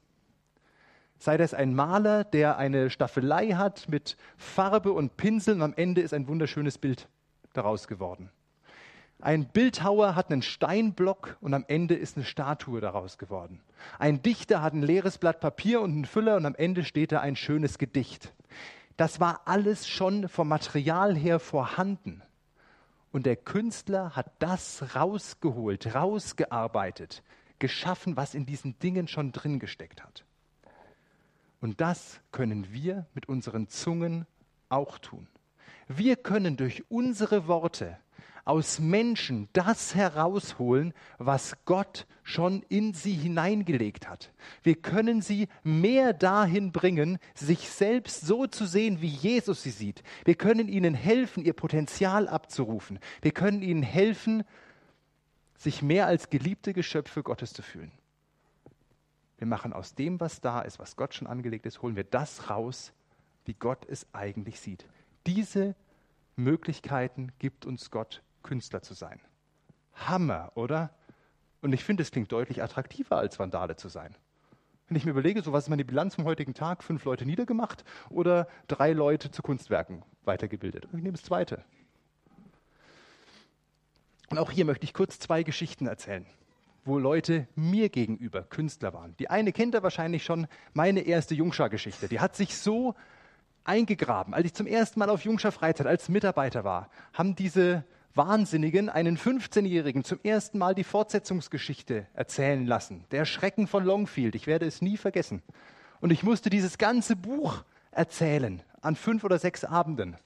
Sei 1.18 1.36
das 1.38 1.54
ein 1.54 1.74
Maler, 1.74 2.24
der 2.24 2.58
eine 2.58 2.90
Staffelei 2.90 3.52
hat 3.52 3.88
mit 3.88 4.16
Farbe 4.36 4.92
und 4.92 5.16
Pinsel 5.16 5.54
und 5.54 5.62
am 5.62 5.74
Ende 5.74 6.02
ist 6.02 6.12
ein 6.12 6.28
wunderschönes 6.28 6.76
Bild 6.78 7.08
daraus 7.54 7.88
geworden. 7.88 8.30
Ein 9.20 9.46
Bildhauer 9.48 10.14
hat 10.14 10.30
einen 10.30 10.42
Steinblock 10.42 11.38
und 11.40 11.52
am 11.52 11.64
Ende 11.66 11.94
ist 11.94 12.16
eine 12.16 12.24
Statue 12.24 12.80
daraus 12.80 13.18
geworden. 13.18 13.60
Ein 13.98 14.22
Dichter 14.22 14.62
hat 14.62 14.74
ein 14.74 14.82
leeres 14.82 15.18
Blatt 15.18 15.40
Papier 15.40 15.80
und 15.80 15.92
einen 15.92 16.04
Füller 16.04 16.36
und 16.36 16.46
am 16.46 16.54
Ende 16.54 16.84
steht 16.84 17.10
da 17.10 17.20
ein 17.20 17.34
schönes 17.34 17.78
Gedicht. 17.78 18.32
Das 18.96 19.18
war 19.18 19.42
alles 19.46 19.88
schon 19.88 20.28
vom 20.28 20.48
Material 20.48 21.16
her 21.16 21.40
vorhanden. 21.40 22.22
Und 23.10 23.26
der 23.26 23.36
Künstler 23.36 24.14
hat 24.14 24.30
das 24.38 24.94
rausgeholt, 24.94 25.94
rausgearbeitet, 25.94 27.24
geschaffen, 27.58 28.16
was 28.16 28.34
in 28.34 28.46
diesen 28.46 28.78
Dingen 28.78 29.08
schon 29.08 29.32
drin 29.32 29.58
gesteckt 29.58 30.04
hat. 30.04 30.24
Und 31.60 31.80
das 31.80 32.20
können 32.30 32.72
wir 32.72 33.06
mit 33.14 33.28
unseren 33.28 33.68
Zungen 33.68 34.26
auch 34.68 34.98
tun. 34.98 35.26
Wir 35.88 36.14
können 36.16 36.56
durch 36.56 36.84
unsere 36.88 37.48
Worte 37.48 37.98
aus 38.48 38.78
Menschen 38.78 39.50
das 39.52 39.94
herausholen, 39.94 40.94
was 41.18 41.54
Gott 41.66 42.06
schon 42.22 42.62
in 42.70 42.94
sie 42.94 43.12
hineingelegt 43.12 44.08
hat. 44.08 44.32
Wir 44.62 44.74
können 44.74 45.20
sie 45.20 45.48
mehr 45.64 46.14
dahin 46.14 46.72
bringen, 46.72 47.18
sich 47.34 47.68
selbst 47.68 48.22
so 48.22 48.46
zu 48.46 48.64
sehen, 48.64 49.02
wie 49.02 49.08
Jesus 49.08 49.62
sie 49.62 49.70
sieht. 49.70 50.02
Wir 50.24 50.34
können 50.34 50.68
ihnen 50.68 50.94
helfen, 50.94 51.44
ihr 51.44 51.52
Potenzial 51.52 52.26
abzurufen. 52.26 53.00
Wir 53.20 53.32
können 53.32 53.60
ihnen 53.60 53.82
helfen, 53.82 54.44
sich 55.58 55.82
mehr 55.82 56.06
als 56.06 56.30
geliebte 56.30 56.72
Geschöpfe 56.72 57.22
Gottes 57.22 57.52
zu 57.52 57.60
fühlen. 57.60 57.92
Wir 59.36 59.46
machen 59.46 59.74
aus 59.74 59.94
dem, 59.94 60.20
was 60.20 60.40
da 60.40 60.62
ist, 60.62 60.78
was 60.78 60.96
Gott 60.96 61.12
schon 61.12 61.26
angelegt 61.26 61.66
ist, 61.66 61.82
holen 61.82 61.96
wir 61.96 62.04
das 62.04 62.48
raus, 62.48 62.94
wie 63.44 63.54
Gott 63.54 63.84
es 63.86 64.06
eigentlich 64.14 64.58
sieht. 64.58 64.86
Diese 65.26 65.74
Möglichkeiten 66.36 67.30
gibt 67.38 67.66
uns 67.66 67.90
Gott 67.90 68.22
Künstler 68.42 68.82
zu 68.82 68.94
sein. 68.94 69.20
Hammer, 69.94 70.52
oder? 70.54 70.90
Und 71.60 71.72
ich 71.72 71.84
finde, 71.84 72.02
es 72.02 72.10
klingt 72.10 72.30
deutlich 72.30 72.62
attraktiver, 72.62 73.16
als 73.16 73.38
Vandale 73.38 73.76
zu 73.76 73.88
sein. 73.88 74.14
Wenn 74.88 74.96
ich 74.96 75.04
mir 75.04 75.10
überlege, 75.10 75.42
so 75.42 75.52
was 75.52 75.64
ist 75.64 75.70
meine 75.70 75.84
Bilanz 75.84 76.14
vom 76.14 76.24
heutigen 76.24 76.54
Tag, 76.54 76.82
fünf 76.82 77.04
Leute 77.04 77.26
niedergemacht 77.26 77.84
oder 78.08 78.48
drei 78.68 78.92
Leute 78.92 79.30
zu 79.30 79.42
Kunstwerken 79.42 80.02
weitergebildet. 80.24 80.86
Ich 80.86 81.02
nehme 81.02 81.12
das 81.12 81.22
zweite. 81.22 81.62
Und 84.30 84.38
auch 84.38 84.50
hier 84.50 84.64
möchte 84.64 84.84
ich 84.84 84.94
kurz 84.94 85.18
zwei 85.18 85.42
Geschichten 85.42 85.86
erzählen, 85.86 86.26
wo 86.84 86.98
Leute 86.98 87.48
mir 87.54 87.88
gegenüber 87.90 88.42
Künstler 88.42 88.94
waren. 88.94 89.14
Die 89.18 89.28
eine 89.28 89.52
kennt 89.52 89.74
ihr 89.74 89.82
wahrscheinlich 89.82 90.24
schon, 90.24 90.46
meine 90.72 91.00
erste 91.00 91.34
Jungschar-Geschichte. 91.34 92.08
Die 92.08 92.20
hat 92.20 92.36
sich 92.36 92.56
so 92.56 92.94
eingegraben. 93.64 94.32
Als 94.32 94.46
ich 94.46 94.54
zum 94.54 94.66
ersten 94.66 95.00
Mal 95.00 95.10
auf 95.10 95.24
Jungschar 95.24 95.52
Freizeit 95.52 95.86
als 95.86 96.08
Mitarbeiter 96.08 96.64
war, 96.64 96.90
haben 97.12 97.36
diese 97.36 97.84
Wahnsinnigen 98.18 98.90
einen 98.90 99.16
15-Jährigen 99.16 100.04
zum 100.04 100.18
ersten 100.22 100.58
Mal 100.58 100.74
die 100.74 100.84
Fortsetzungsgeschichte 100.84 102.06
erzählen 102.12 102.66
lassen. 102.66 103.04
Der 103.12 103.24
Schrecken 103.24 103.66
von 103.66 103.84
Longfield. 103.84 104.34
Ich 104.34 104.46
werde 104.46 104.66
es 104.66 104.82
nie 104.82 104.98
vergessen. 104.98 105.40
Und 106.00 106.10
ich 106.10 106.22
musste 106.22 106.50
dieses 106.50 106.76
ganze 106.76 107.16
Buch 107.16 107.64
erzählen 107.92 108.62
an 108.82 108.96
fünf 108.96 109.24
oder 109.24 109.38
sechs 109.38 109.64
Abenden. 109.64 110.16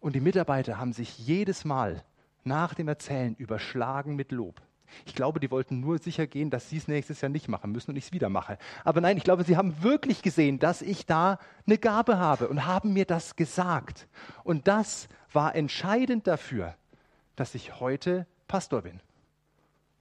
Und 0.00 0.14
die 0.14 0.20
Mitarbeiter 0.20 0.78
haben 0.78 0.92
sich 0.92 1.18
jedes 1.18 1.64
Mal 1.66 2.02
nach 2.44 2.72
dem 2.72 2.88
Erzählen 2.88 3.34
überschlagen 3.34 4.16
mit 4.16 4.32
Lob. 4.32 4.62
Ich 5.06 5.14
glaube, 5.14 5.40
die 5.40 5.50
wollten 5.50 5.80
nur 5.80 5.98
sicher 5.98 6.26
gehen, 6.26 6.50
dass 6.50 6.70
sie 6.70 6.76
es 6.76 6.88
nächstes 6.88 7.20
Jahr 7.20 7.28
nicht 7.28 7.48
machen 7.48 7.72
müssen 7.72 7.90
und 7.90 7.96
ich 7.96 8.06
es 8.06 8.12
wieder 8.12 8.28
mache. 8.28 8.58
Aber 8.84 9.00
nein, 9.00 9.16
ich 9.16 9.24
glaube, 9.24 9.44
sie 9.44 9.56
haben 9.56 9.82
wirklich 9.82 10.22
gesehen, 10.22 10.58
dass 10.58 10.82
ich 10.82 11.06
da 11.06 11.38
eine 11.66 11.78
Gabe 11.78 12.18
habe 12.18 12.48
und 12.48 12.66
haben 12.66 12.92
mir 12.92 13.04
das 13.04 13.36
gesagt. 13.36 14.08
Und 14.42 14.68
das 14.68 15.08
war 15.32 15.54
entscheidend 15.54 16.26
dafür, 16.26 16.76
dass 17.36 17.54
ich 17.54 17.80
heute 17.80 18.26
Pastor 18.48 18.82
bin. 18.82 19.00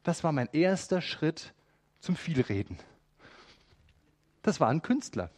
Das 0.04 0.24
war 0.24 0.32
mein 0.32 0.50
erster 0.54 1.02
Schritt 1.02 1.54
zum 2.00 2.16
Vielreden. 2.16 2.78
Das 4.42 4.60
war 4.60 4.70
ein 4.70 4.82
Künstler. 4.82 5.30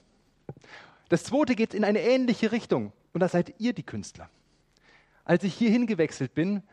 Das 1.10 1.24
zweite 1.24 1.56
geht 1.56 1.74
in 1.74 1.84
eine 1.84 2.02
ähnliche 2.02 2.52
Richtung 2.52 2.94
und 3.14 3.20
da 3.20 3.28
seid 3.28 3.56
ihr 3.60 3.74
die 3.74 3.84
Künstler. 3.84 4.30
Als 5.26 5.44
ich 5.44 5.54
hierhin 5.54 5.88
gewechselt 5.88 6.34
bin, 6.34 6.64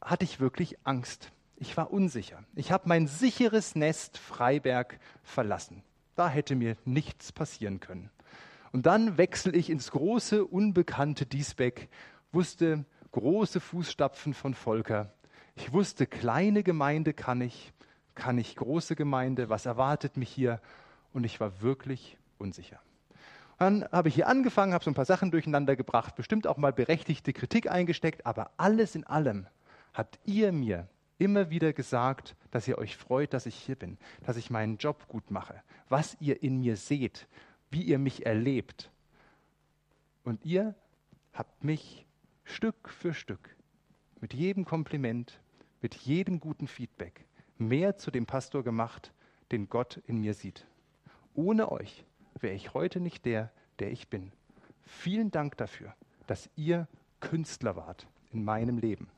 hatte 0.00 0.24
ich 0.24 0.40
wirklich 0.40 0.78
Angst. 0.84 1.30
Ich 1.56 1.76
war 1.76 1.90
unsicher. 1.90 2.42
Ich 2.54 2.70
habe 2.70 2.88
mein 2.88 3.06
sicheres 3.06 3.74
Nest 3.74 4.18
Freiberg 4.18 4.98
verlassen. 5.22 5.82
Da 6.14 6.28
hätte 6.28 6.54
mir 6.54 6.76
nichts 6.84 7.32
passieren 7.32 7.80
können. 7.80 8.10
Und 8.72 8.86
dann 8.86 9.16
wechsle 9.16 9.52
ich 9.52 9.70
ins 9.70 9.90
große, 9.90 10.44
unbekannte 10.44 11.24
Diesbeck, 11.24 11.88
wusste 12.36 12.84
große 13.12 13.60
Fußstapfen 13.60 14.34
von 14.34 14.52
Volker. 14.52 15.10
Ich 15.54 15.72
wusste, 15.72 16.06
kleine 16.06 16.62
Gemeinde 16.62 17.14
kann 17.14 17.40
ich, 17.40 17.72
kann 18.14 18.36
ich 18.36 18.56
große 18.56 18.94
Gemeinde, 18.94 19.48
was 19.48 19.64
erwartet 19.64 20.18
mich 20.18 20.28
hier? 20.28 20.60
Und 21.14 21.24
ich 21.24 21.40
war 21.40 21.62
wirklich 21.62 22.18
unsicher. 22.36 22.78
Dann 23.58 23.88
habe 23.90 24.08
ich 24.10 24.14
hier 24.14 24.28
angefangen, 24.28 24.74
habe 24.74 24.84
so 24.84 24.90
ein 24.90 24.94
paar 24.94 25.06
Sachen 25.06 25.30
durcheinander 25.30 25.76
gebracht, 25.76 26.14
bestimmt 26.14 26.46
auch 26.46 26.58
mal 26.58 26.74
berechtigte 26.74 27.32
Kritik 27.32 27.70
eingesteckt, 27.70 28.26
aber 28.26 28.50
alles 28.58 28.94
in 28.94 29.04
allem 29.04 29.46
habt 29.94 30.18
ihr 30.26 30.52
mir 30.52 30.88
immer 31.16 31.48
wieder 31.48 31.72
gesagt, 31.72 32.36
dass 32.50 32.68
ihr 32.68 32.76
euch 32.76 32.98
freut, 32.98 33.32
dass 33.32 33.46
ich 33.46 33.54
hier 33.54 33.76
bin, 33.76 33.96
dass 34.26 34.36
ich 34.36 34.50
meinen 34.50 34.76
Job 34.76 35.08
gut 35.08 35.30
mache, 35.30 35.62
was 35.88 36.18
ihr 36.20 36.42
in 36.42 36.60
mir 36.60 36.76
seht, 36.76 37.28
wie 37.70 37.80
ihr 37.80 37.98
mich 37.98 38.26
erlebt. 38.26 38.90
Und 40.22 40.44
ihr 40.44 40.74
habt 41.32 41.64
mich 41.64 42.05
Stück 42.46 42.88
für 42.88 43.12
Stück 43.12 43.54
mit 44.20 44.32
jedem 44.32 44.64
Kompliment, 44.64 45.40
mit 45.82 45.94
jedem 45.94 46.40
guten 46.40 46.68
Feedback 46.68 47.26
mehr 47.58 47.96
zu 47.98 48.10
dem 48.10 48.24
Pastor 48.24 48.62
gemacht, 48.62 49.12
den 49.52 49.68
Gott 49.68 49.98
in 50.06 50.20
mir 50.20 50.32
sieht. 50.32 50.66
Ohne 51.34 51.70
euch 51.70 52.04
wäre 52.40 52.54
ich 52.54 52.72
heute 52.72 53.00
nicht 53.00 53.26
der, 53.26 53.52
der 53.78 53.90
ich 53.90 54.08
bin. 54.08 54.32
Vielen 54.84 55.30
Dank 55.30 55.56
dafür, 55.56 55.94
dass 56.26 56.48
ihr 56.56 56.88
Künstler 57.20 57.76
wart 57.76 58.06
in 58.30 58.44
meinem 58.44 58.78
Leben. 58.78 59.10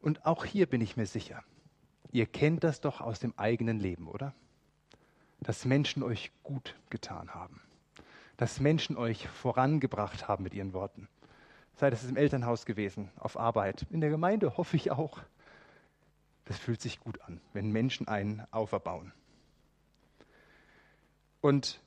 Und 0.00 0.26
auch 0.26 0.44
hier 0.44 0.66
bin 0.66 0.82
ich 0.82 0.96
mir 0.96 1.06
sicher, 1.06 1.42
ihr 2.12 2.26
kennt 2.26 2.64
das 2.64 2.80
doch 2.80 3.00
aus 3.00 3.20
dem 3.20 3.32
eigenen 3.38 3.80
Leben, 3.80 4.08
oder? 4.08 4.34
Dass 5.40 5.64
Menschen 5.64 6.02
euch 6.02 6.32
gut 6.42 6.74
getan 6.90 7.34
haben, 7.34 7.62
dass 8.36 8.60
Menschen 8.60 8.96
euch 8.96 9.28
vorangebracht 9.28 10.28
haben 10.28 10.44
mit 10.44 10.54
ihren 10.54 10.72
Worten. 10.72 11.08
Sei 11.76 11.90
das 11.90 12.04
im 12.04 12.16
Elternhaus 12.16 12.66
gewesen, 12.66 13.10
auf 13.16 13.38
Arbeit, 13.38 13.86
in 13.90 14.00
der 14.00 14.10
Gemeinde 14.10 14.56
hoffe 14.56 14.76
ich 14.76 14.90
auch. 14.90 15.20
Das 16.44 16.58
fühlt 16.58 16.80
sich 16.80 17.00
gut 17.00 17.20
an, 17.22 17.40
wenn 17.52 17.70
Menschen 17.72 18.06
einen 18.06 18.42
auferbauen. 18.50 19.12
Und 21.40 21.80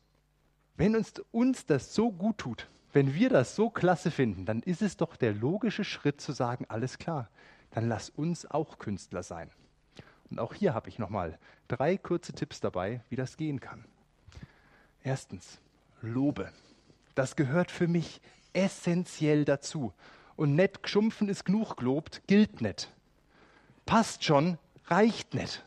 wenn 0.75 0.95
uns, 0.95 1.13
uns 1.31 1.65
das 1.65 1.93
so 1.93 2.12
gut 2.12 2.38
tut, 2.38 2.67
wenn 2.93 3.13
wir 3.13 3.29
das 3.29 3.55
so 3.55 3.69
klasse 3.69 4.12
finden, 4.12 4.45
dann 4.45 4.62
ist 4.62 4.81
es 4.81 4.97
doch 4.97 5.15
der 5.15 5.33
logische 5.33 5.83
Schritt 5.83 6.21
zu 6.21 6.31
sagen, 6.31 6.65
alles 6.69 6.97
klar, 6.97 7.29
dann 7.71 7.88
lass 7.89 8.10
uns 8.10 8.49
auch 8.49 8.77
Künstler 8.77 9.23
sein. 9.23 9.51
Und 10.29 10.39
auch 10.39 10.53
hier 10.53 10.73
habe 10.73 10.89
ich 10.89 10.99
nochmal 10.99 11.38
drei 11.67 11.97
kurze 11.97 12.33
Tipps 12.33 12.60
dabei, 12.60 13.01
wie 13.10 13.15
das 13.15 13.38
gehen 13.38 13.60
kann. 13.60 13.86
Erstens, 15.03 15.60
Lobe. 16.01 16.51
Das 17.15 17.36
gehört 17.36 17.71
für 17.71 17.88
mich 17.88 18.21
essentiell 18.53 19.45
dazu. 19.45 19.93
Und 20.36 20.55
nett 20.55 20.83
geschumpfen 20.83 21.29
ist 21.29 21.45
genug 21.45 21.77
gelobt, 21.77 22.21
gilt 22.27 22.62
nicht. 22.62 22.91
Passt 23.86 24.23
schon, 24.23 24.57
reicht 24.88 25.33
nicht 25.33 25.63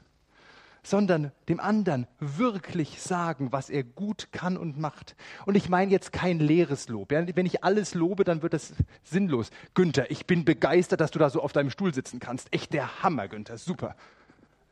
sondern 0.82 1.32
dem 1.48 1.60
anderen 1.60 2.06
wirklich 2.18 3.00
sagen, 3.00 3.52
was 3.52 3.70
er 3.70 3.84
gut 3.84 4.28
kann 4.32 4.56
und 4.56 4.78
macht. 4.78 5.14
Und 5.46 5.54
ich 5.56 5.68
meine 5.68 5.90
jetzt 5.90 6.12
kein 6.12 6.38
leeres 6.38 6.88
Lob. 6.88 7.12
Ja? 7.12 7.24
Wenn 7.34 7.46
ich 7.46 7.64
alles 7.64 7.94
lobe, 7.94 8.24
dann 8.24 8.42
wird 8.42 8.54
das 8.54 8.72
sinnlos. 9.02 9.50
Günther, 9.74 10.10
ich 10.10 10.26
bin 10.26 10.44
begeistert, 10.44 11.00
dass 11.00 11.10
du 11.10 11.18
da 11.18 11.30
so 11.30 11.42
auf 11.42 11.52
deinem 11.52 11.70
Stuhl 11.70 11.92
sitzen 11.92 12.20
kannst. 12.20 12.52
Echt 12.52 12.72
der 12.72 13.02
Hammer, 13.02 13.28
Günther, 13.28 13.58
super. 13.58 13.94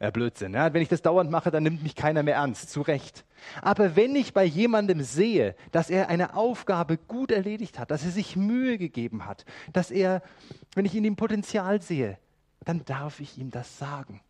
Ja, 0.00 0.10
Blödsinn. 0.10 0.54
Ja? 0.54 0.72
Wenn 0.72 0.82
ich 0.82 0.88
das 0.88 1.02
dauernd 1.02 1.30
mache, 1.30 1.50
dann 1.50 1.64
nimmt 1.64 1.82
mich 1.82 1.96
keiner 1.96 2.22
mehr 2.22 2.36
ernst, 2.36 2.70
zu 2.70 2.82
Recht. 2.82 3.24
Aber 3.62 3.96
wenn 3.96 4.14
ich 4.14 4.32
bei 4.32 4.44
jemandem 4.44 5.02
sehe, 5.02 5.56
dass 5.72 5.90
er 5.90 6.08
eine 6.08 6.34
Aufgabe 6.36 6.98
gut 6.98 7.32
erledigt 7.32 7.78
hat, 7.78 7.90
dass 7.90 8.04
er 8.04 8.10
sich 8.10 8.36
Mühe 8.36 8.78
gegeben 8.78 9.26
hat, 9.26 9.44
dass 9.72 9.90
er, 9.90 10.22
wenn 10.74 10.84
ich 10.84 10.94
in 10.94 11.04
ihm 11.04 11.16
Potenzial 11.16 11.82
sehe, 11.82 12.18
dann 12.64 12.84
darf 12.84 13.20
ich 13.20 13.38
ihm 13.38 13.50
das 13.50 13.78
sagen 13.78 14.20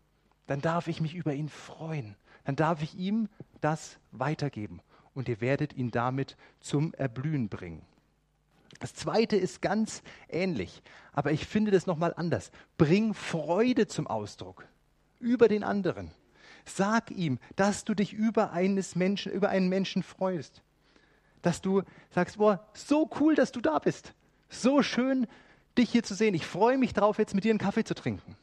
dann 0.49 0.61
darf 0.61 0.89
ich 0.89 1.01
mich 1.01 1.15
über 1.15 1.33
ihn 1.35 1.49
freuen. 1.49 2.17
Dann 2.45 2.57
darf 2.57 2.83
ich 2.83 2.97
ihm 2.97 3.29
das 3.61 3.99
weitergeben. 4.11 4.81
Und 5.15 5.29
ihr 5.29 5.41
werdet 5.41 5.75
ihn 5.75 5.91
damit 5.91 6.37
zum 6.61 6.95
Erblühen 6.95 7.49
bringen. 7.49 7.83
Das 8.81 8.95
zweite 8.95 9.37
ist 9.37 9.61
ganz 9.61 10.03
ähnlich, 10.29 10.83
aber 11.13 11.33
ich 11.33 11.47
finde 11.47 11.71
das 11.71 11.87
nochmal 11.87 12.15
anders. 12.17 12.51
Bring 12.77 13.13
Freude 13.13 13.87
zum 13.87 14.07
Ausdruck 14.07 14.67
über 15.21 15.49
den 15.49 15.65
anderen. 15.65 16.11
Sag 16.65 17.11
ihm, 17.11 17.39
dass 17.57 17.85
du 17.85 17.95
dich 17.95 18.13
über, 18.13 18.53
eines 18.53 18.95
Menschen, 18.95 19.33
über 19.33 19.49
einen 19.49 19.69
Menschen 19.69 20.03
freust. 20.03 20.63
Dass 21.43 21.61
du 21.63 21.83
sagst, 22.11 22.39
boah, 22.39 22.69
so 22.75 23.09
cool, 23.21 23.35
dass 23.35 23.53
du 23.53 23.61
da 23.61 23.79
bist. 23.79 24.13
So 24.49 24.83
schön, 24.83 25.27
dich 25.77 25.91
hier 25.91 26.03
zu 26.03 26.15
sehen. 26.15 26.35
Ich 26.35 26.47
freue 26.47 26.79
mich 26.79 26.93
drauf, 26.93 27.19
jetzt 27.19 27.35
mit 27.35 27.45
dir 27.45 27.51
einen 27.51 27.59
Kaffee 27.59 27.85
zu 27.85 27.95
trinken. 27.95 28.37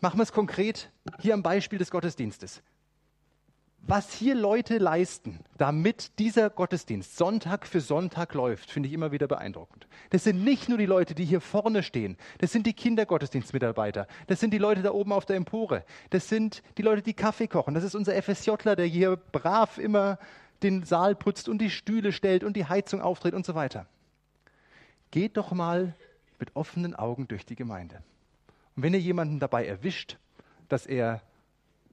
Machen 0.00 0.18
wir 0.18 0.22
es 0.22 0.32
konkret 0.32 0.90
hier 1.20 1.34
am 1.34 1.42
Beispiel 1.42 1.78
des 1.78 1.90
Gottesdienstes. 1.90 2.62
Was 3.86 4.14
hier 4.14 4.34
Leute 4.34 4.78
leisten, 4.78 5.40
damit 5.58 6.18
dieser 6.18 6.48
Gottesdienst 6.48 7.18
Sonntag 7.18 7.66
für 7.66 7.82
Sonntag 7.82 8.32
läuft, 8.32 8.70
finde 8.70 8.88
ich 8.88 8.94
immer 8.94 9.12
wieder 9.12 9.28
beeindruckend. 9.28 9.86
Das 10.08 10.24
sind 10.24 10.42
nicht 10.42 10.70
nur 10.70 10.78
die 10.78 10.86
Leute, 10.86 11.14
die 11.14 11.26
hier 11.26 11.42
vorne 11.42 11.82
stehen, 11.82 12.16
das 12.38 12.50
sind 12.50 12.66
die 12.66 12.72
Kindergottesdienstmitarbeiter, 12.72 14.06
das 14.26 14.40
sind 14.40 14.52
die 14.52 14.58
Leute 14.58 14.80
da 14.80 14.90
oben 14.92 15.12
auf 15.12 15.26
der 15.26 15.36
Empore, 15.36 15.84
das 16.08 16.30
sind 16.30 16.62
die 16.78 16.82
Leute, 16.82 17.02
die 17.02 17.12
Kaffee 17.12 17.46
kochen, 17.46 17.74
das 17.74 17.84
ist 17.84 17.94
unser 17.94 18.14
FSJler, 18.22 18.74
der 18.74 18.86
hier 18.86 19.16
brav 19.16 19.76
immer 19.76 20.18
den 20.62 20.84
Saal 20.84 21.14
putzt 21.14 21.50
und 21.50 21.58
die 21.58 21.68
Stühle 21.68 22.12
stellt 22.12 22.42
und 22.42 22.56
die 22.56 22.64
Heizung 22.64 23.02
auftritt 23.02 23.34
und 23.34 23.44
so 23.44 23.54
weiter. 23.54 23.86
Geht 25.10 25.36
doch 25.36 25.52
mal 25.52 25.94
mit 26.38 26.56
offenen 26.56 26.94
Augen 26.94 27.28
durch 27.28 27.44
die 27.44 27.54
Gemeinde. 27.54 28.02
Und 28.76 28.82
wenn 28.82 28.94
ihr 28.94 29.00
jemanden 29.00 29.40
dabei 29.40 29.66
erwischt, 29.66 30.16
dass 30.70 30.86
er 30.86 31.20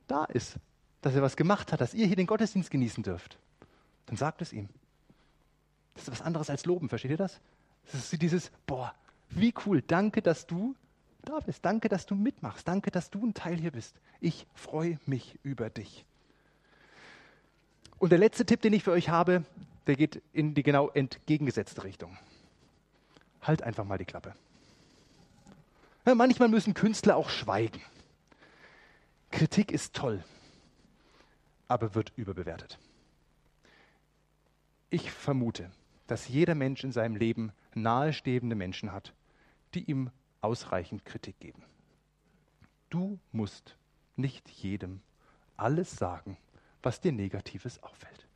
da 0.08 0.24
ist, 0.24 0.58
dass 1.02 1.16
er 1.16 1.22
was 1.22 1.36
gemacht 1.36 1.72
hat, 1.72 1.82
dass 1.82 1.94
ihr 1.94 2.08
hier 2.08 2.16
den 2.16 2.28
Gottesdienst 2.28 2.70
genießen 2.70 3.04
dürft, 3.04 3.38
dann 4.06 4.18
sagt 4.18 4.42
es 4.42 4.54
ihm. 4.54 4.70
Das 5.94 6.04
ist 6.04 6.12
was 6.12 6.22
anderes 6.22 6.50
als 6.50 6.66
Loben, 6.66 6.90
versteht 6.90 7.12
ihr 7.12 7.18
das? 7.18 7.40
Das 7.92 8.12
ist 8.14 8.22
dieses, 8.22 8.52
boah, 8.66 8.94
wie 9.30 9.54
cool, 9.66 9.82
danke, 9.82 10.22
dass 10.22 10.46
du 10.46 10.76
da 11.24 11.40
bist, 11.40 11.64
danke, 11.66 11.90
dass 11.90 12.06
du 12.06 12.16
mitmachst, 12.16 12.68
danke, 12.68 12.92
dass 12.92 13.10
du 13.10 13.26
ein 13.26 13.34
Teil 13.34 13.58
hier 13.58 13.72
bist. 13.72 13.96
Ich 14.20 14.46
freue 14.54 15.00
mich 15.06 15.38
über 15.44 15.70
dich. 15.70 16.06
Und 18.00 18.12
der 18.12 18.20
letzte 18.20 18.46
Tipp, 18.46 18.62
den 18.62 18.74
ich 18.74 18.84
für 18.84 18.92
euch 18.92 19.10
habe, 19.10 19.44
der 19.88 19.96
geht 19.96 20.22
in 20.34 20.54
die 20.54 20.64
genau 20.64 20.90
entgegengesetzte 20.90 21.84
Richtung. 21.84 22.18
Halt 23.42 23.64
einfach 23.64 23.84
mal 23.84 23.98
die 23.98 24.06
Klappe. 24.06 24.36
Ja, 26.06 26.16
manchmal 26.16 26.50
müssen 26.50 26.74
Künstler 26.74 27.16
auch 27.16 27.30
schweigen. 27.30 27.82
Kritik 29.30 29.72
ist 29.72 29.94
toll, 29.96 30.24
aber 31.72 31.96
wird 31.96 32.12
überbewertet. 32.18 32.78
Ich 34.90 35.10
vermute, 35.10 35.72
dass 36.08 36.28
jeder 36.28 36.54
Mensch 36.54 36.84
in 36.84 36.92
seinem 36.92 37.16
Leben 37.16 37.54
nahestehende 37.74 38.56
Menschen 38.56 38.92
hat, 38.92 39.14
die 39.74 39.90
ihm 39.90 40.12
ausreichend 40.42 41.06
Kritik 41.06 41.40
geben. 41.40 41.64
Du 42.90 43.20
musst 43.32 43.78
nicht 44.18 44.50
jedem 44.50 45.00
alles 45.56 45.96
sagen, 45.96 46.36
was 46.84 47.00
dir 47.00 47.14
Negatives 47.14 47.82
auffällt. 47.82 48.28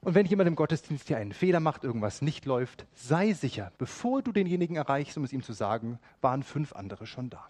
Und 0.00 0.16
wenn 0.16 0.26
jemand 0.26 0.48
im 0.48 0.56
Gottesdienst 0.56 1.08
dir 1.08 1.18
einen 1.18 1.32
Fehler 1.32 1.60
macht, 1.60 1.84
irgendwas 1.84 2.22
nicht 2.22 2.44
läuft, 2.44 2.86
sei 2.94 3.34
sicher, 3.34 3.70
bevor 3.78 4.20
du 4.20 4.32
denjenigen 4.32 4.74
erreichst, 4.74 5.16
um 5.16 5.22
es 5.22 5.32
ihm 5.32 5.44
zu 5.44 5.52
sagen, 5.52 6.00
waren 6.20 6.42
fünf 6.42 6.72
andere 6.72 7.06
schon 7.06 7.30
da. 7.30 7.48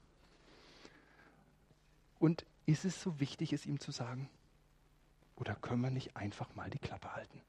Und 2.19 2.45
ist 2.67 2.85
es 2.85 3.01
so 3.01 3.21
wichtig, 3.21 3.53
es 3.53 3.67
ihm 3.67 3.81
zu 3.81 3.91
sagen? 3.91 4.29
Oder 5.37 5.55
können 5.55 5.83
wir 5.83 5.91
nicht 5.91 6.17
einfach 6.17 6.55
mal 6.55 6.71
die 6.71 6.79
Klappe 6.79 7.15
halten 7.15 7.41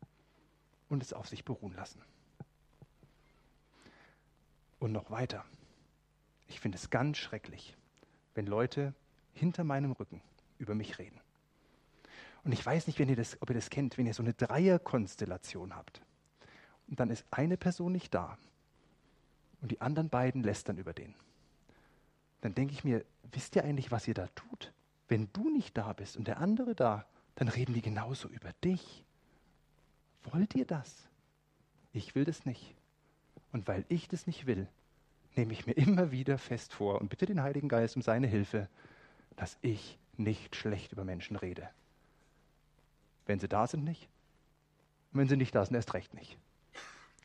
und 0.89 1.03
es 1.03 1.13
auf 1.13 1.27
sich 1.27 1.45
beruhen 1.45 1.73
lassen? 1.75 2.01
Und 4.79 4.91
noch 4.91 5.11
weiter. 5.11 5.45
Ich 6.47 6.59
finde 6.59 6.77
es 6.77 6.89
ganz 6.89 7.17
schrecklich, 7.17 7.75
wenn 8.33 8.45
Leute 8.45 8.93
hinter 9.33 9.63
meinem 9.63 9.91
Rücken 9.91 10.21
über 10.57 10.75
mich 10.75 10.99
reden. 10.99 11.19
Und 12.43 12.51
ich 12.51 12.63
weiß 12.63 12.87
nicht, 12.87 12.99
ihr 12.99 13.15
das, 13.15 13.41
ob 13.41 13.49
ihr 13.49 13.55
das 13.55 13.69
kennt, 13.69 13.97
wenn 13.97 14.05
ihr 14.05 14.13
so 14.13 14.21
eine 14.21 14.33
Dreierkonstellation 14.33 15.75
habt. 15.75 16.01
Und 16.87 16.99
dann 16.99 17.09
ist 17.09 17.25
eine 17.31 17.57
Person 17.57 17.91
nicht 17.91 18.13
da 18.13 18.37
und 19.61 19.71
die 19.71 19.81
anderen 19.81 20.09
beiden 20.09 20.43
lästern 20.43 20.77
über 20.77 20.93
den. 20.93 21.15
Dann 22.41 22.53
denke 22.53 22.73
ich 22.73 22.83
mir, 22.83 23.03
wisst 23.31 23.55
ihr 23.55 23.63
eigentlich, 23.63 23.89
was 23.89 24.07
ihr 24.07 24.13
da 24.13 24.27
tut? 24.35 24.71
Wenn 25.07 25.29
du 25.33 25.49
nicht 25.49 25.77
da 25.77 25.93
bist 25.93 26.17
und 26.17 26.27
der 26.27 26.39
andere 26.39 26.75
da, 26.75 27.05
dann 27.35 27.47
reden 27.47 27.73
die 27.73 27.81
genauso 27.81 28.27
über 28.29 28.53
dich. 28.63 29.03
Wollt 30.23 30.55
ihr 30.55 30.65
das? 30.65 31.07
Ich 31.93 32.15
will 32.15 32.25
das 32.25 32.45
nicht. 32.45 32.75
Und 33.51 33.67
weil 33.67 33.85
ich 33.87 34.07
das 34.07 34.27
nicht 34.27 34.47
will, 34.47 34.67
nehme 35.35 35.53
ich 35.53 35.65
mir 35.65 35.73
immer 35.73 36.11
wieder 36.11 36.37
fest 36.37 36.73
vor 36.73 36.99
und 37.01 37.09
bitte 37.09 37.25
den 37.25 37.41
Heiligen 37.41 37.69
Geist 37.69 37.95
um 37.95 38.01
seine 38.01 38.27
Hilfe, 38.27 38.67
dass 39.35 39.57
ich 39.61 39.97
nicht 40.17 40.55
schlecht 40.55 40.91
über 40.93 41.03
Menschen 41.03 41.35
rede. 41.35 41.69
Wenn 43.25 43.39
sie 43.39 43.47
da 43.47 43.67
sind, 43.67 43.83
nicht. 43.83 44.09
Und 45.11 45.19
wenn 45.19 45.27
sie 45.27 45.37
nicht 45.37 45.53
da 45.53 45.65
sind, 45.65 45.75
erst 45.75 45.93
recht 45.93 46.13
nicht. 46.13 46.37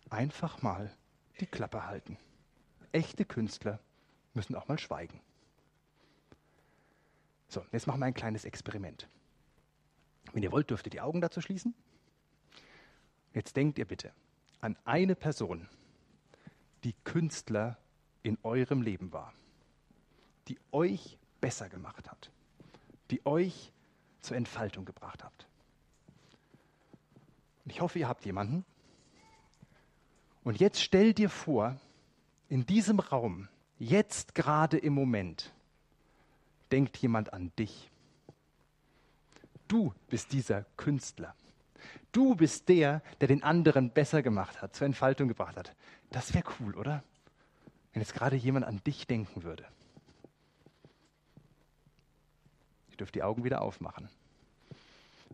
Einfach 0.09 0.63
mal 0.63 0.93
die 1.41 1.47
Klappe 1.47 1.87
halten. 1.87 2.17
Echte 2.93 3.25
Künstler 3.25 3.79
müssen 4.35 4.55
auch 4.55 4.69
mal 4.69 4.79
schweigen. 4.79 5.21
So, 7.51 7.67
jetzt 7.73 7.89
machen 7.89 7.99
wir 7.99 8.07
ein 8.07 8.15
kleines 8.15 8.45
Experiment. 8.45 9.09
Wenn 10.33 10.45
ihr 10.45 10.53
wollt, 10.53 10.71
dürft 10.71 10.87
ihr 10.87 10.91
die 10.91 11.01
Augen 11.01 11.21
dazu 11.21 11.41
schließen. 11.41 11.75
Jetzt 13.35 13.57
denkt 13.57 13.77
ihr 13.79 13.85
bitte 13.85 14.13
an 14.61 14.77
eine 14.85 15.17
Person, 15.17 15.69
die 16.85 16.95
Künstler 17.03 17.77
in 18.23 18.39
eurem 18.45 18.83
Leben 18.83 19.13
war, 19.13 19.33
die 20.47 20.61
euch 20.71 21.19
besser 21.41 21.69
gemacht 21.69 22.09
hat, 22.09 22.31
die 23.11 23.27
euch 23.27 23.73
zur 24.21 24.37
Entfaltung 24.37 24.85
gebracht 24.85 25.25
hat. 25.25 25.49
Und 27.65 27.73
ich 27.73 27.81
hoffe, 27.81 27.99
ihr 27.99 28.07
habt 28.07 28.25
jemanden. 28.27 28.65
Und 30.45 30.61
jetzt 30.61 30.81
stell 30.81 31.15
dir 31.15 31.31
vor, 31.31 31.81
in 32.49 32.65
diesem 32.65 33.01
Raum, 33.01 33.49
jetzt 33.79 34.37
gerade 34.37 34.79
im 34.79 34.93
Moment, 34.93 35.53
denkt 36.73 36.97
jemand 36.99 37.33
an 37.33 37.53
dich. 37.59 37.91
Du 39.69 39.95
bist 40.09 40.33
dieser 40.33 40.65
Künstler. 40.77 41.35
Du 42.13 42.35
bist 42.35 42.69
der, 42.69 43.03
der 43.21 43.29
den 43.29 43.43
anderen 43.43 43.91
besser 43.91 44.23
gemacht 44.23 44.61
hat, 44.61 44.75
zur 44.75 44.87
Entfaltung 44.87 45.29
gebracht 45.29 45.57
hat. 45.57 45.75
Das 46.11 46.35
wäre 46.35 46.45
cool, 46.59 46.75
oder? 46.75 47.05
Wenn 47.93 48.03
jetzt 48.03 48.15
gerade 48.15 48.37
jemand 48.37 48.67
an 48.67 48.83
dich 48.85 49.07
denken 49.07 49.43
würde. 49.43 49.65
Ihr 52.91 52.97
dürft 52.97 53.15
die 53.15 53.23
Augen 53.23 53.45
wieder 53.45 53.63
aufmachen. 53.63 54.09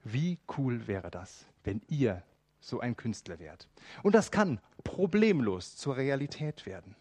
Wie 0.05 0.39
cool 0.57 0.87
wäre 0.87 1.11
das, 1.11 1.47
wenn 1.65 1.81
ihr 1.89 2.23
so 2.61 2.81
ein 2.81 2.97
Künstler 2.97 3.39
wärt? 3.39 3.69
Und 4.03 4.15
das 4.15 4.31
kann 4.31 4.61
problemlos 4.85 5.77
zur 5.77 5.97
Realität 5.97 6.67
werden. 6.67 6.95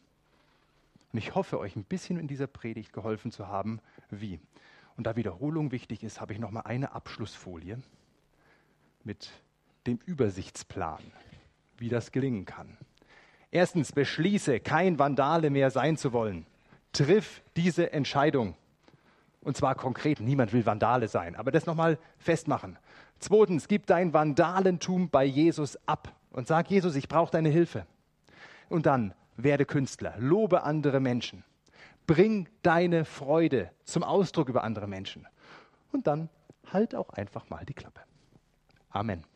Und 1.15 1.19
ich 1.19 1.33
hoffe, 1.33 1.59
euch 1.59 1.77
ein 1.77 1.85
bisschen 1.85 2.19
in 2.19 2.27
dieser 2.27 2.45
Predigt 2.45 2.91
geholfen 2.91 3.31
zu 3.31 3.47
haben, 3.47 3.79
wie. 4.09 4.37
Und 4.97 5.07
da 5.07 5.15
Wiederholung 5.15 5.71
wichtig 5.71 6.03
ist, 6.03 6.19
habe 6.19 6.33
ich 6.33 6.39
noch 6.39 6.51
mal 6.51 6.63
eine 6.63 6.91
Abschlussfolie 6.91 7.81
mit 9.05 9.29
dem 9.87 9.97
Übersichtsplan, 10.05 10.99
wie 11.77 11.87
das 11.87 12.11
gelingen 12.11 12.43
kann. 12.43 12.77
Erstens, 13.49 13.93
beschließe, 13.93 14.59
kein 14.59 14.99
Vandale 14.99 15.51
mehr 15.51 15.71
sein 15.71 15.95
zu 15.95 16.11
wollen. 16.11 16.45
Triff 16.91 17.41
diese 17.55 17.93
Entscheidung. 17.93 18.57
Und 19.39 19.55
zwar 19.55 19.75
konkret, 19.75 20.19
niemand 20.19 20.51
will 20.51 20.65
Vandale 20.65 21.07
sein, 21.07 21.37
aber 21.37 21.51
das 21.51 21.65
nochmal 21.65 21.97
festmachen. 22.17 22.77
Zweitens, 23.19 23.69
gib 23.69 23.85
dein 23.85 24.11
Vandalentum 24.11 25.09
bei 25.09 25.23
Jesus 25.23 25.79
ab 25.87 26.13
und 26.31 26.45
sag 26.45 26.69
Jesus, 26.69 26.93
ich 26.97 27.07
brauche 27.07 27.31
deine 27.31 27.47
Hilfe. 27.47 27.87
Und 28.67 28.85
dann 28.85 29.13
werde 29.35 29.65
Künstler, 29.65 30.15
lobe 30.17 30.63
andere 30.63 30.99
Menschen, 30.99 31.43
bring 32.07 32.47
deine 32.61 33.03
Freude 33.03 33.71
zum 33.83 34.03
Ausdruck 34.03 34.47
über 34.49 34.63
andere 34.63 34.87
Menschen. 34.87 35.27
Und 35.91 36.07
dann 36.07 36.29
halt 36.71 36.95
auch 36.95 37.09
einfach 37.09 37.49
mal 37.49 37.65
die 37.65 37.73
Klappe. 37.73 38.01
Amen. 38.89 39.25